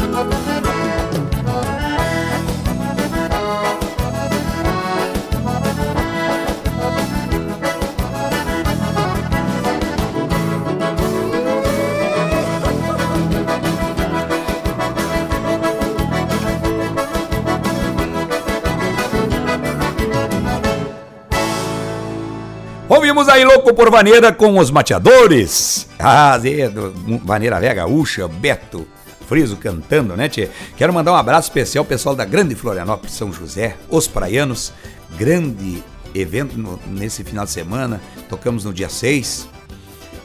Aí 23.43 23.49
Louco 23.49 23.73
por 23.73 23.91
Vaneira 23.91 24.31
com 24.31 24.57
os 24.57 24.71
mateadores. 24.71 25.85
Ah, 25.99 26.37
do 26.37 27.19
Vaneira 27.25 27.59
Velha 27.59 27.73
Gaúcha, 27.73 28.25
Beto 28.25 28.87
Friso 29.27 29.57
cantando, 29.57 30.15
né, 30.15 30.29
tchê? 30.29 30.49
Quero 30.77 30.93
mandar 30.93 31.11
um 31.11 31.17
abraço 31.17 31.49
especial 31.49 31.81
ao 31.81 31.85
pessoal 31.85 32.15
da 32.15 32.23
Grande 32.23 32.55
Florianópolis, 32.55 33.11
São 33.11 33.33
José, 33.33 33.75
os 33.89 34.07
praianos. 34.07 34.71
Grande 35.17 35.83
evento 36.15 36.57
no, 36.57 36.79
nesse 36.87 37.21
final 37.25 37.43
de 37.43 37.51
semana. 37.51 38.01
Tocamos 38.29 38.63
no 38.63 38.73
dia 38.73 38.87
6. 38.87 39.49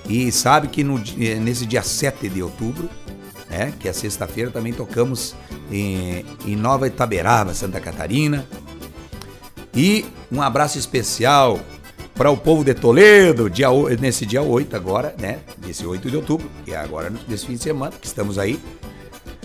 E 0.09 0.31
sabe 0.31 0.69
que 0.69 0.85
no, 0.85 1.03
nesse 1.41 1.67
dia 1.67 1.83
7 1.83 2.29
de 2.29 2.41
outubro, 2.41 2.89
né, 3.51 3.73
que 3.81 3.89
é 3.89 3.93
sexta-feira, 3.93 4.53
também 4.53 4.73
tocamos 4.73 5.35
em, 5.73 6.25
em 6.47 6.55
Nova 6.55 6.87
Itaberaba, 6.87 7.53
Santa 7.53 7.81
Catarina. 7.81 8.47
E 9.75 10.07
um 10.31 10.41
abraço 10.41 10.79
especial 10.79 11.59
para 12.19 12.33
o 12.33 12.37
povo 12.37 12.65
de 12.65 12.75
Toledo, 12.75 13.49
dia, 13.49 13.69
nesse 14.01 14.27
dia 14.27 14.43
8 14.43 14.75
agora, 14.75 15.15
né? 15.21 15.39
Nesse 15.65 15.87
8 15.87 16.11
de 16.11 16.17
outubro, 16.17 16.51
e 16.67 16.75
agora 16.75 17.13
nesse 17.29 17.47
fim 17.47 17.53
de 17.53 17.63
semana 17.63 17.93
que 17.93 18.09
estamos 18.09 18.41
aí, 18.41 18.59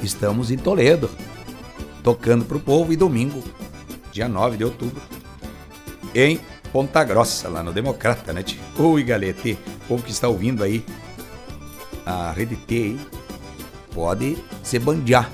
estamos 0.01 0.50
em 0.50 0.58
Toledo, 0.58 1.08
tocando 2.03 2.44
para 2.44 2.58
o 2.58 2.60
povo 2.60 2.92
e 2.92 2.96
domingo, 2.96 3.44
dia 4.12 4.27
9 4.27 4.58
de 4.58 4.63
outubro, 4.63 5.00
em 6.15 6.39
Ponta 6.72 7.03
Grossa, 7.03 7.48
lá 7.48 7.62
no 7.62 7.72
Democrata, 7.72 8.34
né? 8.34 8.42
Tio? 8.42 8.60
Oi, 8.80 9.03
galete, 9.03 9.56
povo 9.88 10.01
que 10.01 10.10
está 10.10 10.27
ouvindo 10.27 10.63
aí 10.63 10.84
a 12.03 12.32
Rede 12.32 12.56
T 12.56 12.74
aí, 12.74 13.00
pode 13.94 14.36
se 14.64 14.79
bandear 14.79 15.31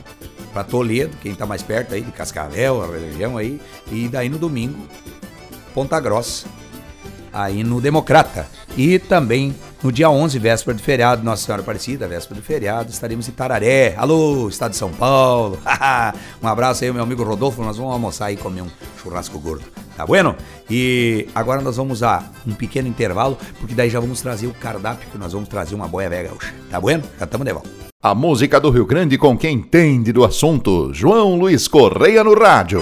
para 0.52 0.66
Toledo, 0.66 1.16
quem 1.22 1.32
está 1.32 1.46
mais 1.46 1.64
perto 1.64 1.94
aí 1.94 2.02
de 2.02 2.12
Cascavel, 2.12 2.84
a 2.84 2.88
região 2.98 3.38
aí, 3.38 3.62
e 3.90 4.10
daí 4.10 4.28
no 4.28 4.38
domingo, 4.38 4.86
Ponta 5.74 5.98
Grossa 6.02 6.60
aí 7.44 7.64
no 7.64 7.80
Democrata. 7.80 8.48
E 8.78 9.00
também 9.00 9.56
no 9.82 9.92
dia 9.92 10.10
11, 10.10 10.38
véspera 10.40 10.76
de 10.76 10.84
feriado, 10.84 11.24
Nossa 11.24 11.46
Senhora 11.46 11.62
Aparecida, 11.62 12.08
véspera 12.08 12.40
de 12.40 12.46
feriado, 12.46 12.92
estaremos 12.92 13.30
em 13.30 13.32
Tararé. 13.32 13.96
Alô, 13.98 14.50
estado 14.50 14.72
de 14.72 14.78
São 14.78 14.92
Paulo. 14.92 15.58
um 16.44 16.48
abraço 16.48 16.84
aí, 16.84 16.92
meu 16.92 17.04
amigo 17.04 17.24
Rodolfo. 17.24 17.64
Nós 17.64 17.78
vamos 17.78 17.94
almoçar 17.94 18.32
e 18.32 18.38
comer 18.38 18.62
um 18.62 18.68
churrasco 19.02 19.40
gordo. 19.40 19.64
Tá 19.96 20.06
bueno? 20.06 20.36
E 20.70 21.28
agora 21.34 21.62
nós 21.62 21.78
vamos 21.78 22.04
a 22.04 22.24
um 22.46 22.54
pequeno 22.54 22.88
intervalo, 22.88 23.38
porque 23.60 23.74
daí 23.74 23.90
já 23.90 24.00
vamos 24.00 24.22
trazer 24.22 24.48
o 24.48 24.54
cardápio, 24.54 25.10
que 25.10 25.18
nós 25.18 25.34
vamos 25.34 25.48
trazer 25.48 25.76
uma 25.76 25.88
boia 25.88 26.10
velha 26.10 26.30
gaúcha. 26.30 26.54
Tá 26.70 26.80
bueno? 26.80 27.04
Já 27.18 27.26
estamos 27.26 27.46
de 27.46 27.54
volta. 27.54 27.70
A 28.02 28.16
música 28.16 28.60
do 28.62 28.70
Rio 28.70 28.86
Grande 28.86 29.18
com 29.18 29.38
quem 29.38 29.56
entende 29.56 30.14
do 30.14 30.24
assunto. 30.24 30.94
João 30.94 31.36
Luiz 31.36 31.68
Correia 31.68 32.24
no 32.24 32.34
rádio. 32.34 32.82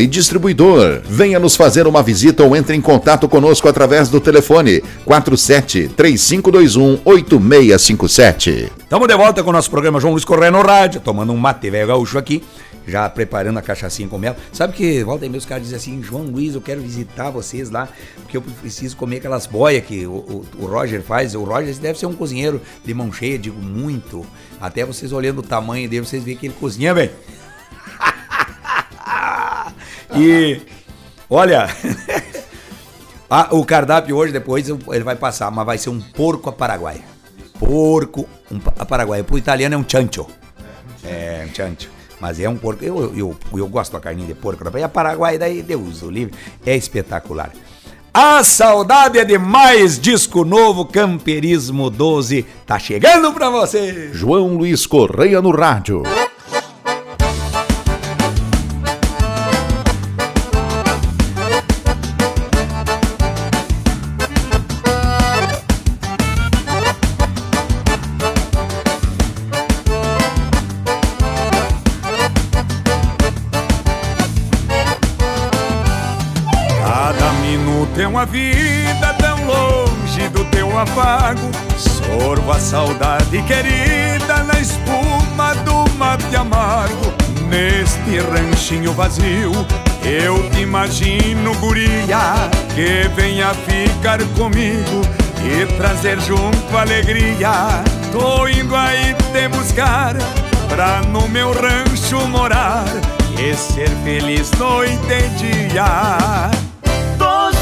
e 0.00 0.06
Distribuidor. 0.06 1.00
Venha 1.04 1.38
nos 1.38 1.56
fazer 1.56 1.86
uma 1.86 2.02
visita 2.02 2.42
ou 2.42 2.56
entre 2.56 2.74
em 2.74 2.80
contato 2.80 3.28
conosco 3.28 3.68
através 3.68 4.08
do 4.08 4.20
telefone 4.20 4.82
47 5.04 5.88
3521 5.96 7.00
8657. 7.04 8.72
Estamos 8.78 9.06
de 9.06 9.16
volta 9.16 9.42
com 9.42 9.50
o 9.50 9.52
nosso 9.52 9.70
programa 9.70 10.00
João 10.00 10.12
Luiz 10.12 10.24
Correia 10.24 10.50
no 10.50 10.62
rádio, 10.62 11.00
tomando 11.00 11.32
um 11.32 11.36
mate 11.36 11.68
velho 11.68 11.88
gaúcho 11.88 12.16
aqui, 12.16 12.42
já 12.86 13.08
preparando 13.10 13.58
a 13.58 13.62
cachaçinha 13.62 14.08
com 14.08 14.16
mel. 14.16 14.34
Sabe 14.52 14.72
que 14.72 15.04
volta 15.04 15.24
aí 15.24 15.28
meus 15.28 15.44
caras 15.44 15.64
dizem 15.64 15.76
assim, 15.76 16.02
João 16.02 16.22
Luiz, 16.22 16.54
eu 16.54 16.60
quero 16.60 16.80
visitar 16.80 17.30
vocês 17.30 17.68
lá, 17.68 17.88
porque 18.22 18.36
eu 18.36 18.42
preciso 18.42 18.96
comer 18.96 19.18
aquelas 19.18 19.46
boias 19.46 19.84
que 19.84 20.06
o, 20.06 20.12
o, 20.12 20.44
o 20.60 20.66
Roger 20.66 21.02
faz. 21.02 21.34
O 21.34 21.44
Roger 21.44 21.74
deve 21.76 21.98
ser 21.98 22.06
um 22.06 22.14
cozinheiro 22.14 22.60
de 22.84 22.94
mão 22.94 23.12
cheia, 23.12 23.38
digo 23.38 23.60
muito. 23.60 24.24
Até 24.60 24.84
vocês 24.84 25.12
olhando 25.12 25.40
o 25.40 25.42
tamanho 25.42 25.88
dele, 25.88 26.06
vocês 26.06 26.24
veem 26.24 26.36
que 26.36 26.46
ele 26.46 26.54
cozinha 26.58 26.94
bem. 26.94 27.10
E 30.14 30.60
olha, 31.28 31.68
ah, 33.30 33.48
o 33.52 33.64
cardápio 33.64 34.16
hoje, 34.16 34.32
depois 34.32 34.68
ele 34.68 35.04
vai 35.04 35.16
passar, 35.16 35.50
mas 35.50 35.66
vai 35.66 35.78
ser 35.78 35.90
um 35.90 36.00
porco 36.00 36.48
a 36.48 36.52
paraguaia. 36.52 37.02
Porco 37.58 38.28
um, 38.50 38.60
a 38.78 38.84
paraguaia. 38.84 39.24
Pro 39.24 39.38
italiano 39.38 39.74
é 39.74 39.78
um 39.78 39.84
chancho. 39.86 40.26
É, 41.04 41.46
um 41.48 41.54
chancho. 41.54 41.90
Mas 42.20 42.40
é 42.40 42.48
um 42.48 42.56
porco. 42.56 42.84
Eu, 42.84 43.14
eu, 43.16 43.36
eu 43.52 43.66
gosto 43.68 43.92
da 43.92 44.00
carninha 44.00 44.26
de 44.26 44.34
porco. 44.34 44.62
E 44.76 44.82
a 44.82 44.88
paraguaia, 44.88 45.38
daí 45.38 45.62
Deus 45.62 46.02
o 46.02 46.10
livre. 46.10 46.34
É 46.64 46.76
espetacular. 46.76 47.50
A 48.12 48.42
saudade 48.42 49.18
é 49.18 49.26
demais, 49.26 50.00
disco 50.00 50.42
novo 50.42 50.86
Camperismo 50.86 51.90
12 51.90 52.46
tá 52.64 52.78
chegando 52.78 53.30
pra 53.30 53.50
você. 53.50 54.08
João 54.10 54.56
Luiz 54.56 54.86
Correia 54.86 55.42
no 55.42 55.50
rádio. 55.50 56.02
Vida 78.26 79.14
tão 79.18 79.46
longe 79.46 80.28
do 80.28 80.44
teu 80.46 80.78
afago. 80.78 81.50
Sorvo 81.76 82.52
a 82.52 82.58
saudade 82.58 83.42
querida 83.42 84.42
na 84.44 84.58
espuma 84.60 85.54
do 85.64 85.90
mate 85.96 86.34
amargo. 86.36 87.12
Neste 87.48 88.18
ranchinho 88.18 88.92
vazio, 88.92 89.52
eu 90.04 90.50
te 90.50 90.62
imagino, 90.62 91.54
guria, 91.58 92.50
que 92.74 93.08
venha 93.14 93.54
ficar 93.54 94.18
comigo 94.36 95.02
e 95.44 95.66
trazer 95.76 96.20
junto 96.20 96.76
alegria. 96.76 97.82
Tô 98.10 98.48
indo 98.48 98.74
aí 98.74 99.14
te 99.32 99.48
buscar 99.48 100.16
pra 100.68 101.02
no 101.02 101.28
meu 101.28 101.52
rancho 101.52 102.26
morar 102.28 102.84
e 103.38 103.54
ser 103.54 103.90
feliz 104.02 104.50
noite 104.52 104.96
e 105.12 105.68
dia 105.68 106.55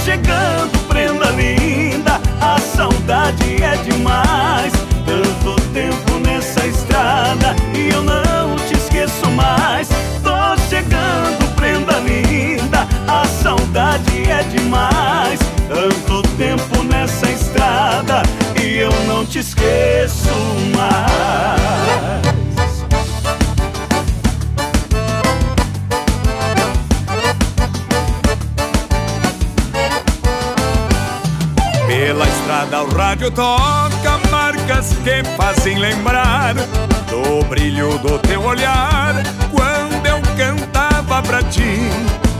chegando, 0.04 0.78
prenda 0.86 1.30
linda. 1.30 2.20
A 2.40 2.58
saudade 2.60 3.62
é 3.62 3.76
demais. 3.78 4.72
Tanto 5.06 5.60
tempo 5.72 6.18
nessa 6.26 6.66
estrada 6.66 7.56
e 7.74 7.88
eu 7.88 8.02
não 8.02 8.56
te 8.66 8.74
esqueço 8.74 9.30
mais. 9.30 9.88
Tô 10.22 10.56
chegando, 10.68 11.54
prenda 11.56 11.98
linda. 12.00 12.86
A 13.08 13.24
saudade 13.42 14.30
é 14.30 14.42
demais. 14.44 15.40
Tanto 15.68 16.22
tempo 16.36 16.82
nessa 16.84 17.30
estrada 17.30 18.22
e 18.62 18.76
eu 18.76 18.92
não 19.06 19.24
te 19.24 19.38
esqueço. 19.38 19.93
Rádio 33.24 33.30
toca 33.30 34.18
marcas 34.30 34.92
que 35.02 35.24
fazem 35.36 35.78
lembrar 35.78 36.54
do 36.54 37.44
brilho 37.44 37.98
do 37.98 38.18
teu 38.18 38.42
olhar 38.42 39.14
quando 39.50 40.06
eu 40.06 40.20
cantava 40.36 41.22
pra 41.22 41.42
ti, 41.44 41.88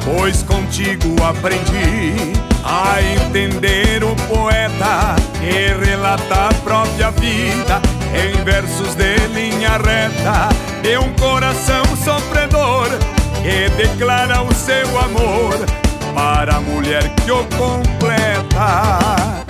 pois 0.05 0.43
contigo 0.43 1.23
aprendi 1.23 2.33
a 2.65 3.01
entender 3.01 4.03
o 4.05 4.15
poeta 4.27 5.17
que 5.41 5.87
relata 5.87 6.49
a 6.49 6.55
própria 6.63 7.11
vida 7.13 7.81
em 8.13 8.45
versos 8.45 8.95
de 8.95 9.17
linha 9.29 9.79
reta 9.79 10.49
de 10.83 10.99
um 10.99 11.13
coração 11.15 11.85
sofredor 11.97 12.89
que 13.43 13.71
declara 13.77 14.43
o 14.43 14.55
seu 14.55 14.99
amor 14.99 15.55
para 16.15 16.57
a 16.57 16.61
mulher 16.61 17.09
que 17.25 17.33
o 17.33 17.45
completa. 17.57 19.44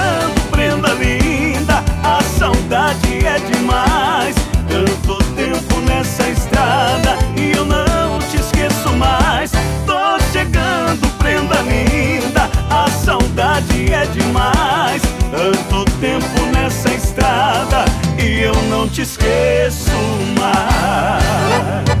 Chegando, 0.00 0.50
prenda 0.50 0.94
linda, 0.94 1.84
a 2.02 2.22
saudade 2.22 3.26
é 3.26 3.38
demais. 3.52 4.34
Tanto 4.68 5.22
tempo 5.34 5.80
nessa 5.80 6.28
estrada 6.28 7.18
e 7.36 7.52
eu 7.54 7.64
não 7.66 8.18
te 8.20 8.36
esqueço 8.36 8.90
mais. 8.96 9.52
Tô 9.86 10.18
chegando, 10.32 11.06
prenda 11.18 11.56
linda, 11.62 12.48
a 12.70 12.88
saudade 12.90 13.92
é 13.92 14.06
demais. 14.06 15.02
Tanto 15.30 15.84
tempo 16.00 16.46
nessa 16.54 16.88
estrada 16.94 17.84
e 18.18 18.40
eu 18.40 18.54
não 18.70 18.88
te 18.88 19.02
esqueço 19.02 19.90
mais. 20.38 21.99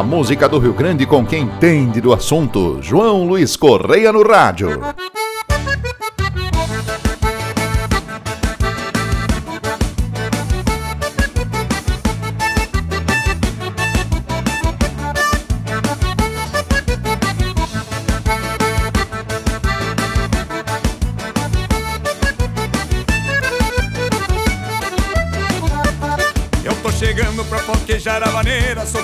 A 0.00 0.02
música 0.02 0.48
do 0.48 0.58
Rio 0.58 0.72
Grande 0.72 1.04
com 1.04 1.26
quem 1.26 1.42
entende 1.42 2.00
do 2.00 2.14
assunto. 2.14 2.78
João 2.80 3.28
Luiz 3.28 3.54
Correia 3.54 4.10
no 4.10 4.26
rádio. 4.26 4.80
Eu 26.64 26.74
tô 26.82 26.90
chegando 26.90 27.44
pra 27.44 27.58
foquejar 27.58 28.22
a 28.22 28.30
vaneira 28.30 28.86
Sou 28.86 29.02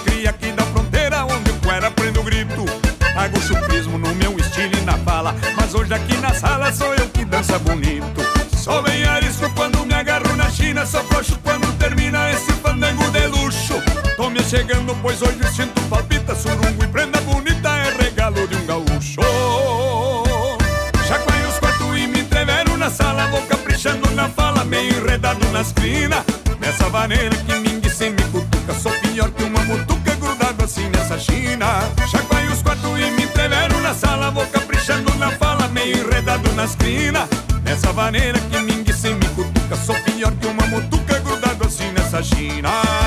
Nessa 26.60 26.88
vaneira 26.88 27.34
que 27.36 27.54
mingue 27.54 27.88
sem 27.88 28.10
me 28.10 28.22
cutuca 28.24 28.74
Sou 28.74 28.92
pior 28.92 29.30
que 29.30 29.44
uma 29.44 29.60
mutuca 29.64 30.14
grudado 30.16 30.64
assim 30.64 30.88
nessa 30.88 31.18
china. 31.18 31.66
Chacoalho 32.10 32.52
os 32.52 32.62
quartos 32.62 32.98
e 32.98 33.10
me 33.12 33.22
entrevero 33.24 33.80
na 33.80 33.94
sala 33.94 34.30
Vou 34.30 34.46
caprichando 34.46 35.14
na 35.14 35.30
fala, 35.32 35.68
meio 35.68 35.98
enredado 36.06 36.52
nas 36.54 36.74
crinas 36.74 37.28
Nessa 37.62 37.92
vaneira 37.92 38.38
que 38.38 38.58
mingue 38.58 38.92
sem 38.92 39.14
me 39.14 39.26
cutuca 39.28 39.76
Sou 39.76 39.94
pior 40.02 40.32
que 40.32 40.46
uma 40.46 40.66
mutuca 40.66 41.18
grudado 41.20 41.66
assim 41.66 41.90
nessa 41.92 42.22
china 42.22 43.05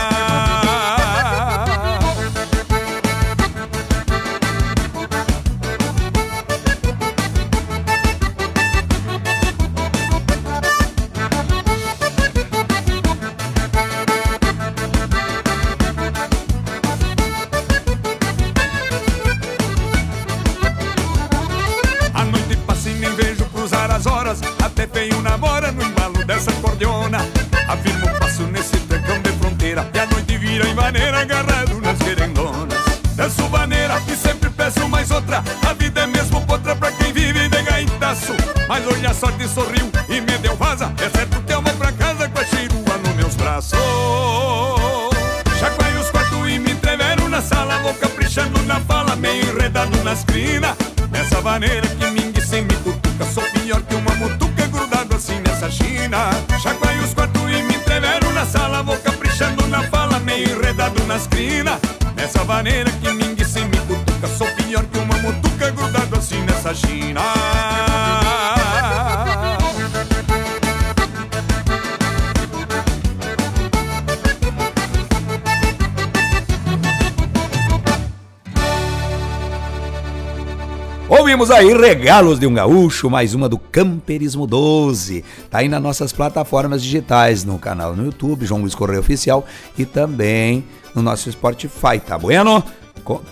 Ouvimos 81.10 81.50
aí 81.50 81.74
Regalos 81.74 82.40
de 82.40 82.46
um 82.46 82.54
Gaúcho, 82.54 83.10
mais 83.10 83.34
uma 83.34 83.50
do 83.50 83.58
Camperismo 83.58 84.46
12. 84.46 85.26
Tá 85.50 85.58
aí 85.58 85.68
nas 85.68 85.82
nossas 85.82 86.14
plataformas 86.14 86.84
digitais, 86.84 87.44
no 87.44 87.58
canal 87.58 87.96
no 87.96 88.06
YouTube, 88.06 88.46
João 88.46 88.62
Luiz 88.62 88.76
Correia 88.76 89.00
Oficial, 89.00 89.44
e 89.76 89.86
também 89.86 90.64
no 90.94 91.02
nosso 91.02 91.32
Spotify, 91.32 92.00
tá 92.00 92.16
bueno? 92.16 92.64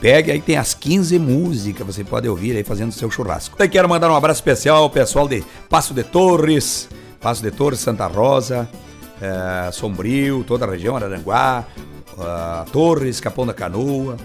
Pegue 0.02 0.32
aí, 0.32 0.42
tem 0.42 0.58
as 0.58 0.74
15 0.74 1.20
músicas, 1.20 1.86
você 1.86 2.04
pode 2.04 2.28
ouvir 2.28 2.58
aí 2.58 2.63
fazendo 2.63 2.92
seu 2.92 3.12
churrasco. 3.12 3.56
Eu 3.60 3.70
quero 3.70 3.88
mandar 3.88 4.10
um 4.10 4.16
abraço 4.16 4.40
especial 4.40 4.78
ao 4.78 4.90
pessoal 4.90 5.28
de 5.28 5.44
Passo 5.70 5.94
de 5.94 6.04
Torres, 6.04 6.90
Passo 7.22 7.44
de 7.44 7.52
Torres, 7.52 7.80
Santa 7.80 8.08
Rosa, 8.08 8.68
eh, 9.22 9.70
Sombrio, 9.72 10.44
toda 10.44 10.66
a 10.66 10.72
região, 10.72 10.96
Araranguá, 10.96 11.63
ah, 12.18 12.66
Torres, 12.72 13.20
Capão 13.20 13.46
da 13.46 13.54
Canoa, 13.54 14.18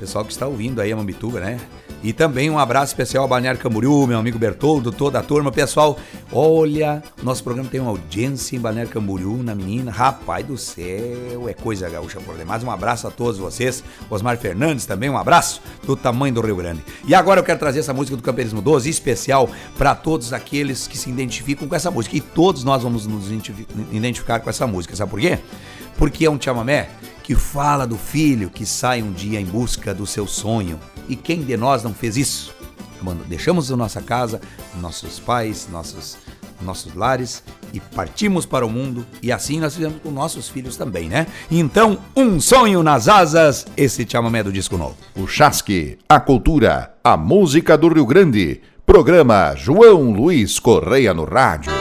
pessoal 0.00 0.24
que 0.24 0.32
está 0.32 0.48
ouvindo 0.48 0.80
aí 0.80 0.90
a 0.90 0.96
Mambituba, 0.96 1.38
né? 1.38 1.60
E 2.02 2.12
também 2.12 2.48
um 2.48 2.58
abraço 2.58 2.92
especial 2.92 3.24
ao 3.24 3.28
Balneário 3.28 3.58
Camboriú, 3.60 4.06
meu 4.06 4.18
amigo 4.18 4.38
Bertoldo, 4.38 4.92
toda 4.92 5.18
a 5.18 5.22
turma. 5.22 5.50
Pessoal, 5.50 5.98
olha, 6.30 7.02
nosso 7.22 7.42
programa 7.42 7.68
tem 7.68 7.80
uma 7.80 7.90
audiência 7.90 8.54
em 8.54 8.60
Balneário 8.60 8.92
Camboriú, 8.92 9.42
na 9.42 9.54
menina. 9.56 9.90
Rapaz 9.90 10.46
do 10.46 10.56
céu, 10.56 11.48
é 11.48 11.54
coisa 11.54 11.88
gaúcha 11.88 12.20
por 12.20 12.36
demais. 12.36 12.62
Um 12.62 12.70
abraço 12.70 13.08
a 13.08 13.10
todos 13.10 13.38
vocês. 13.38 13.82
Osmar 14.08 14.36
Fernandes 14.38 14.86
também, 14.86 15.10
um 15.10 15.16
abraço 15.16 15.60
do 15.84 15.96
tamanho 15.96 16.34
do 16.34 16.40
Rio 16.42 16.56
Grande. 16.56 16.84
E 17.08 17.14
agora 17.14 17.40
eu 17.40 17.44
quero 17.44 17.58
trazer 17.58 17.80
essa 17.80 17.92
música 17.92 18.16
do 18.16 18.22
Camperismo 18.22 18.62
12, 18.62 18.88
especial 18.88 19.50
para 19.76 19.94
todos 19.94 20.32
aqueles 20.32 20.86
que 20.86 20.96
se 20.96 21.10
identificam 21.10 21.66
com 21.66 21.74
essa 21.74 21.90
música. 21.90 22.16
E 22.16 22.20
todos 22.20 22.62
nós 22.62 22.82
vamos 22.84 23.06
nos 23.06 23.26
identifi- 23.26 23.66
identificar 23.90 24.38
com 24.38 24.48
essa 24.50 24.66
música. 24.66 24.94
Sabe 24.94 25.10
por 25.10 25.18
quê? 25.20 25.38
Porque 25.98 26.24
é 26.26 26.30
um 26.30 26.40
chamamé 26.40 26.88
que 27.24 27.34
fala 27.34 27.84
do 27.84 27.96
filho 27.98 28.48
que 28.48 28.64
sai 28.64 29.02
um 29.02 29.10
dia 29.10 29.40
em 29.40 29.44
busca 29.44 29.92
do 29.92 30.06
seu 30.06 30.26
sonho. 30.28 30.78
E 31.08 31.16
quem 31.16 31.42
de 31.42 31.56
nós 31.56 31.82
não 31.82 31.94
fez 31.94 32.16
isso? 32.16 32.54
Mano, 33.00 33.22
deixamos 33.28 33.70
a 33.70 33.76
nossa 33.76 34.00
casa, 34.00 34.40
nossos 34.80 35.18
pais, 35.18 35.68
nossos, 35.70 36.16
nossos 36.60 36.94
lares 36.94 37.42
e 37.72 37.80
partimos 37.80 38.46
para 38.46 38.66
o 38.66 38.70
mundo. 38.70 39.06
E 39.22 39.30
assim 39.30 39.60
nós 39.60 39.74
fizemos 39.74 40.00
com 40.02 40.10
nossos 40.10 40.48
filhos 40.48 40.76
também, 40.76 41.08
né? 41.08 41.26
Então, 41.50 41.98
um 42.16 42.40
sonho 42.40 42.82
nas 42.82 43.08
asas, 43.08 43.66
esse 43.76 44.06
chamamé 44.08 44.42
do 44.42 44.52
disco 44.52 44.76
novo. 44.76 44.96
O 45.14 45.26
Chasque, 45.26 45.98
a 46.08 46.18
cultura, 46.18 46.94
a 47.04 47.16
música 47.16 47.76
do 47.76 47.88
Rio 47.88 48.06
Grande. 48.06 48.60
Programa 48.84 49.54
João 49.56 50.12
Luiz 50.12 50.58
Correia 50.58 51.12
no 51.12 51.24
rádio. 51.24 51.72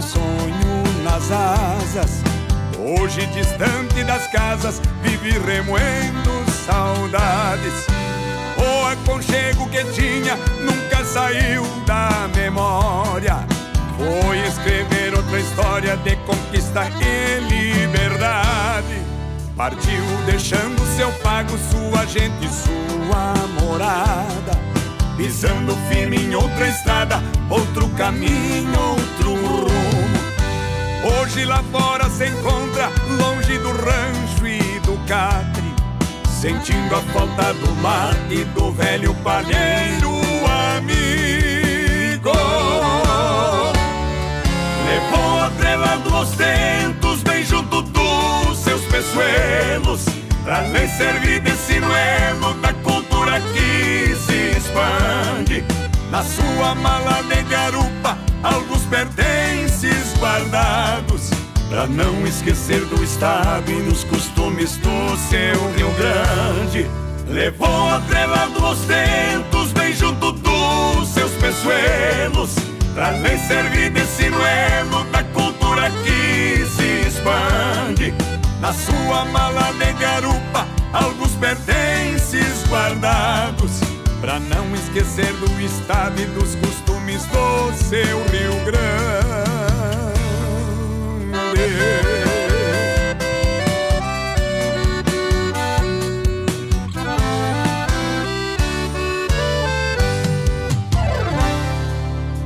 Meu 0.00 0.02
sonho 0.02 1.02
nas 1.04 1.30
asas. 1.30 2.22
Hoje 2.78 3.26
distante 3.26 4.02
das 4.04 4.26
casas, 4.28 4.80
vive 5.02 5.38
remoendo 5.38 6.50
saudades. 6.66 7.86
O 8.56 8.86
aconchego 8.86 9.68
que 9.68 9.84
tinha 9.92 10.36
nunca 10.60 11.04
saiu 11.04 11.62
da 11.86 12.28
memória. 12.34 13.46
Foi 13.96 14.38
escrever 14.38 15.14
outra 15.14 15.38
história 15.38 15.96
de 15.98 16.16
conquista 16.16 16.86
e 17.00 17.40
liberdade. 17.40 19.02
Partiu 19.54 20.02
deixando 20.24 20.80
seu 20.96 21.12
pago, 21.22 21.50
sua 21.70 22.06
gente, 22.06 22.48
sua 22.48 23.34
morada. 23.60 24.69
Pisando 25.20 25.76
firme 25.90 26.16
em 26.16 26.34
outra 26.34 26.66
estrada, 26.66 27.22
outro 27.50 27.86
caminho, 27.90 28.72
outro 28.80 29.34
rumo. 29.34 30.18
Hoje 31.04 31.44
lá 31.44 31.62
fora 31.70 32.08
se 32.08 32.26
encontra, 32.26 32.90
longe 33.18 33.58
do 33.58 33.68
rancho 33.70 34.46
e 34.46 34.80
do 34.80 34.96
catre, 35.06 35.74
sentindo 36.40 36.96
a 36.96 37.02
falta 37.12 37.52
do 37.52 37.70
mar 37.82 38.16
e 38.30 38.44
do 38.44 38.72
velho 38.72 39.14
palheiro 39.16 40.10
amigo. 40.78 42.32
Levou 44.88 45.40
atrelando 45.42 46.16
os 46.16 46.30
tentos 46.30 47.22
bem 47.24 47.44
junto 47.44 47.82
dos 47.82 48.56
seus 48.56 48.80
peçoelos, 48.86 50.06
pra 50.44 50.62
lhe 50.62 50.88
servir 50.88 51.40
de 51.42 51.50
sinuelo 51.50 52.54
da 52.62 52.72
que 53.38 54.16
se 54.16 54.56
expande. 54.56 55.64
Na 56.10 56.24
sua 56.24 56.74
mala 56.74 57.22
de 57.22 57.42
garupa, 57.44 58.18
alguns 58.42 58.82
pertences 58.86 60.14
guardados, 60.18 61.30
pra 61.68 61.86
não 61.86 62.26
esquecer 62.26 62.84
do 62.86 63.02
estado 63.04 63.70
e 63.70 63.82
dos 63.82 64.02
costumes 64.04 64.76
do 64.78 65.16
seu 65.28 65.72
Rio 65.76 65.92
Grande. 65.94 66.90
Levou 67.28 67.90
atrelando 67.90 68.64
os 68.66 68.80
tentos 68.80 69.72
bem 69.72 69.92
junto 69.94 70.32
dos 70.32 71.08
seus 71.10 71.30
peçoelos, 71.32 72.56
pra 72.92 73.12
lhe 73.12 73.38
servir 73.38 73.90
de 73.90 74.04
sinuelo 74.06 75.04
da 75.12 75.22
cultura 75.22 75.88
que 76.02 76.66
se 76.66 77.06
expande. 77.06 78.12
Na 78.60 78.72
sua 78.72 79.24
mala 79.26 79.72
de 79.74 79.92
garupa, 79.92 80.66
alguns 80.92 81.30
pertences 81.36 81.99
guardados, 82.68 83.80
pra 84.20 84.38
não 84.38 84.72
esquecer 84.74 85.32
do 85.34 85.60
estado 85.60 86.20
e 86.20 86.26
dos 86.26 86.54
costumes 86.54 87.24
do 87.26 87.72
seu 87.72 88.24
Rio 88.28 88.64
Grande. 88.64 88.80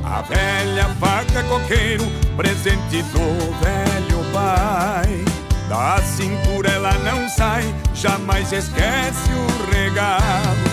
A 0.03 0.23
velha 0.23 0.89
faca 0.99 1.43
coqueiro, 1.45 2.05
presente 2.37 3.03
do 3.03 3.53
velho 3.63 4.33
pai. 4.33 5.34
Da 5.69 5.99
cintura 6.03 6.71
ela 6.71 6.93
não 6.99 7.29
sai, 7.29 7.75
jamais 7.95 8.53
esquece 8.53 9.31
o 9.31 9.71
regalo. 9.71 10.65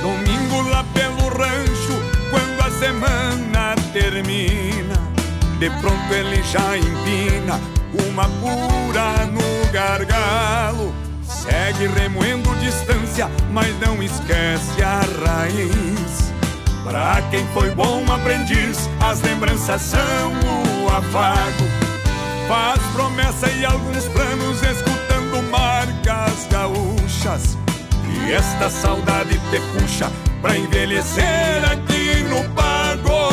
Domingo 0.00 0.68
lá 0.70 0.84
pelo 0.94 1.28
rancho, 1.28 2.02
quando 2.30 2.60
a 2.64 2.70
semana 2.78 3.74
termina, 3.92 4.94
de 5.58 5.68
pronto 5.80 6.14
ele 6.14 6.42
já 6.44 6.76
empina 6.76 7.60
uma 8.08 8.24
pura 8.24 9.26
no 9.26 9.72
gargalo. 9.72 10.94
Segue 11.24 11.88
remoendo 11.88 12.54
distância, 12.56 13.28
mas 13.50 13.78
não 13.80 14.02
esquece 14.02 14.82
a 14.82 15.00
raiz. 15.24 16.32
Pra 16.84 17.20
quem 17.30 17.46
foi 17.48 17.70
bom 17.70 18.04
aprendiz, 18.12 18.88
as 19.00 19.20
lembranças 19.22 19.82
são 19.82 20.00
o 20.00 20.88
afago. 20.88 21.89
Faz 22.50 22.80
promessa 22.92 23.48
e 23.48 23.64
alguns 23.64 24.06
planos, 24.06 24.60
escutando 24.60 25.40
marcas 25.52 26.48
gaúchas. 26.50 27.56
E 28.12 28.32
esta 28.32 28.68
saudade 28.68 29.38
te 29.50 29.60
puxa 29.72 30.10
pra 30.42 30.58
envelhecer 30.58 31.24
aqui 31.70 32.24
no 32.24 32.42
pago. 32.52 33.30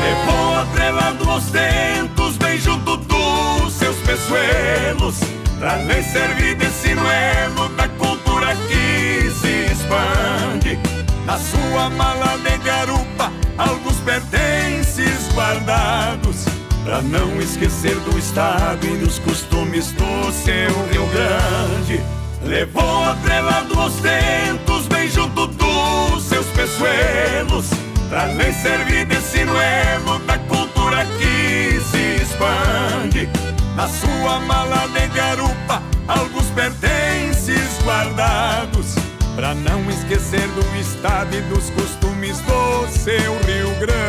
Levou 0.00 0.60
atrelando 0.60 1.32
os 1.32 1.50
tentos 1.50 2.36
bem 2.36 2.60
junto 2.60 2.96
dos 2.98 3.72
seus 3.72 3.96
peçoelos, 3.96 5.16
pra 5.58 5.78
lhe 5.78 6.00
servir 6.00 6.54
de 6.54 6.70
sinuelo 6.70 7.70
da 7.70 7.88
cultura 7.88 8.54
que 8.68 9.32
se 9.32 9.72
expande. 9.72 10.78
Na 11.26 11.36
sua 11.36 11.90
mala 11.90 12.38
de 12.38 12.56
garupa, 12.58 13.32
alguns 13.58 13.87
pertences 14.08 15.28
guardados, 15.34 16.46
pra 16.82 17.02
não 17.02 17.38
esquecer 17.42 17.94
do 18.00 18.18
estado 18.18 18.86
e 18.86 18.96
dos 18.96 19.18
costumes 19.18 19.92
do 19.92 20.32
seu 20.32 20.88
Rio 20.90 21.06
Grande. 21.08 22.00
Levou 22.42 23.04
atrelado 23.04 23.78
os 23.78 23.94
tentos 23.96 24.86
bem 24.86 25.10
junto 25.10 25.48
dos 25.48 26.22
seus 26.22 26.46
peçoelos, 26.46 27.66
pra 28.08 28.28
lhe 28.28 28.50
servir 28.54 29.04
de 29.04 29.20
sinuelo 29.20 30.18
da 30.20 30.38
cultura 30.38 31.04
que 31.18 31.78
se 31.78 32.22
expande. 32.22 33.28
Na 33.76 33.88
sua 33.88 34.40
mala 34.40 34.88
de 34.88 35.06
garupa, 35.08 35.82
alguns 36.08 36.46
pertences 36.52 37.78
guardados, 37.84 38.94
pra 39.38 39.54
não 39.54 39.88
esquecer 39.88 40.48
do 40.48 40.80
estado 40.80 41.32
e 41.36 41.40
dos 41.42 41.70
costumes 41.70 42.40
do 42.40 42.88
seu 42.88 43.38
Rio 43.46 43.72
Grande. 43.78 44.08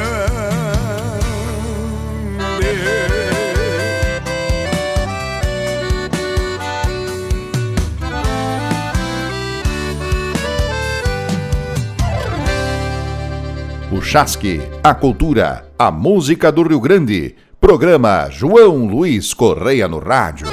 O 13.91 14.01
Chasque, 14.01 14.63
a 14.83 14.95
cultura, 14.95 15.63
a 15.77 15.91
música 15.91 16.51
do 16.51 16.63
Rio 16.63 16.79
Grande. 16.79 17.35
Programa 17.61 18.31
João 18.31 18.87
Luiz 18.87 19.31
Correia 19.35 19.87
no 19.87 19.99
Rádio. 19.99 20.47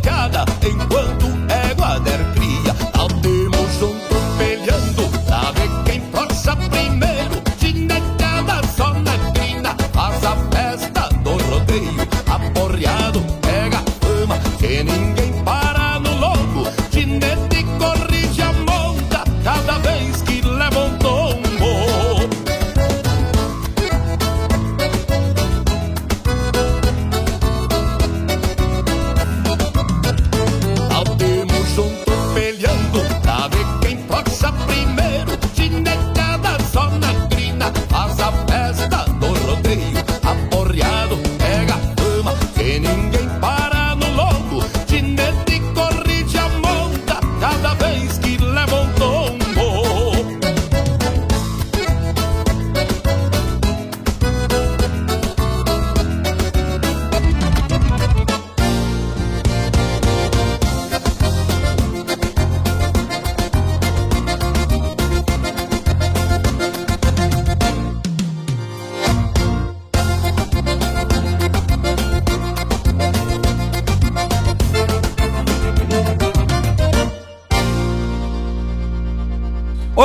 molecada 0.00 0.44
enquanto 0.62 1.19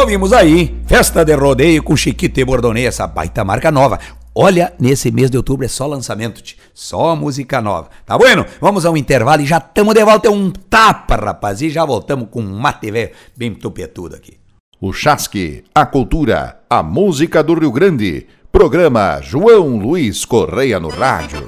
Ouvimos 0.06 0.32
aí, 0.34 0.78
Festa 0.86 1.26
de 1.26 1.34
Rodeio 1.34 1.82
com 1.82 1.98
Chiquito 1.98 2.40
e 2.40 2.46
Bordonei, 2.46 2.86
essa 2.86 3.08
baita 3.08 3.44
marca 3.44 3.72
nova. 3.72 3.98
Olha, 4.36 4.72
nesse 4.80 5.10
mês 5.10 5.32
de 5.32 5.38
outubro 5.38 5.66
é 5.66 5.68
só 5.68 5.88
lançamento, 5.88 6.44
tch. 6.44 6.58
só 6.76 7.16
música 7.16 7.60
nova. 7.60 7.90
Tá 8.06 8.16
bueno? 8.16 8.46
Vamos 8.62 8.86
ao 8.86 8.96
intervalo 8.96 9.42
e 9.42 9.48
já 9.48 9.58
estamos 9.58 9.96
de 9.96 10.06
volta. 10.06 10.28
É 10.28 10.32
um 10.32 10.52
tapa, 10.52 11.16
rapaz. 11.16 11.60
E 11.60 11.72
já 11.72 11.84
voltamos 11.84 12.28
com 12.30 12.40
um 12.40 12.56
mate 12.56 12.92
velho 12.92 13.14
bem 13.36 13.56
tupetudo 13.56 14.16
aqui. 14.16 14.38
O 14.80 14.94
Chasque, 14.94 15.64
a 15.74 15.88
cultura, 15.88 16.60
a 16.70 16.84
música 16.84 17.44
do 17.44 17.56
Rio 17.56 17.72
Grande. 17.72 18.28
Programa 18.52 19.20
João 19.24 19.80
Luiz 19.80 20.24
Correia 20.24 20.80
no 20.80 20.90
Rádio. 20.90 21.48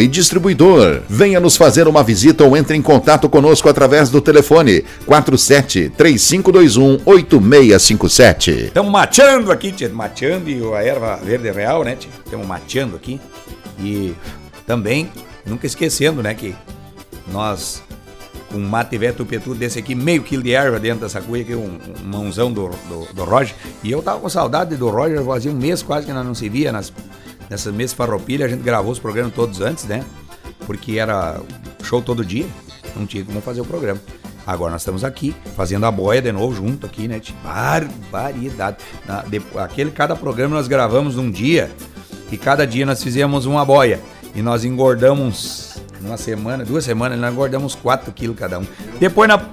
e 0.00 0.06
Distribuidor. 0.06 1.02
Venha 1.08 1.40
nos 1.40 1.56
fazer 1.56 1.88
uma 1.88 2.02
visita 2.02 2.44
ou 2.44 2.56
entre 2.56 2.76
em 2.76 2.82
contato 2.82 3.28
conosco 3.28 3.68
através 3.68 4.10
do 4.10 4.20
telefone 4.20 4.84
47 5.06 5.90
3521 5.96 7.00
8657. 7.04 8.50
Estamos 8.66 8.90
mateando 8.90 9.52
aqui, 9.52 9.72
tia, 9.72 9.88
mateando 9.88 10.48
e 10.50 10.62
a 10.74 10.82
erva 10.82 11.16
verde 11.16 11.50
real, 11.50 11.84
né? 11.84 11.96
Estamos 12.24 12.46
mateando 12.46 12.96
aqui. 12.96 13.20
E 13.78 14.14
também, 14.66 15.10
nunca 15.44 15.66
esquecendo, 15.66 16.22
né, 16.22 16.34
que 16.34 16.54
nós, 17.32 17.82
com 18.50 18.58
um 18.58 18.68
mate 18.68 18.96
velho 18.98 19.14
tupetudo 19.14 19.56
desse 19.56 19.78
aqui, 19.78 19.94
meio 19.94 20.22
quilo 20.22 20.42
de 20.42 20.52
erva 20.52 20.78
dentro 20.78 21.00
dessa 21.00 21.20
cuia 21.20 21.42
aqui, 21.42 21.54
um, 21.54 21.78
um 22.04 22.04
mãozão 22.04 22.52
do, 22.52 22.68
do, 22.88 23.12
do 23.12 23.24
Roger. 23.24 23.54
E 23.82 23.90
eu 23.90 24.02
tava 24.02 24.20
com 24.20 24.28
saudade 24.28 24.76
do 24.76 24.88
Roger, 24.88 25.24
fazia 25.24 25.50
um 25.50 25.56
mês 25.56 25.82
quase 25.82 26.06
que 26.06 26.12
nós 26.12 26.24
não 26.24 26.34
se 26.34 26.48
via 26.48 26.70
nas, 26.70 26.92
nessas 27.50 27.74
mesas 27.74 27.92
farroupilha, 27.94 28.46
a 28.46 28.48
gente 28.48 28.62
gravou 28.62 28.92
os 28.92 28.98
programas 28.98 29.34
todos 29.34 29.60
antes, 29.60 29.84
né? 29.84 30.04
Porque 30.66 30.98
era 30.98 31.40
show 31.82 32.00
todo 32.00 32.24
dia, 32.24 32.46
não 32.96 33.04
tinha 33.04 33.24
como 33.24 33.40
fazer 33.40 33.60
o 33.60 33.64
programa. 33.64 34.00
Agora 34.46 34.72
nós 34.72 34.80
estamos 34.80 35.04
aqui, 35.04 35.34
fazendo 35.56 35.84
a 35.84 35.90
boia 35.90 36.22
de 36.22 36.32
novo 36.32 36.54
junto 36.54 36.86
aqui, 36.86 37.06
né? 37.06 37.20
tio? 37.20 37.34
Barbaridade. 37.44 38.78
Na- 39.06 39.22
de- 39.22 39.42
aquele, 39.56 39.90
cada 39.90 40.16
programa 40.16 40.56
nós 40.56 40.66
gravamos 40.68 41.16
num 41.16 41.30
dia 41.30 41.70
e 42.32 42.36
cada 42.38 42.66
dia 42.66 42.86
nós 42.86 43.02
fizemos 43.02 43.44
uma 43.46 43.64
boia. 43.64 44.00
E 44.34 44.40
nós 44.42 44.64
engordamos 44.64 45.74
uma 46.00 46.16
semana, 46.16 46.64
duas 46.64 46.84
semanas, 46.84 47.18
nós 47.18 47.32
engordamos 47.32 47.74
4 47.74 48.12
quilos 48.12 48.36
cada 48.36 48.58
um. 48.58 48.64
Depois 48.98 49.28
na, 49.28 49.44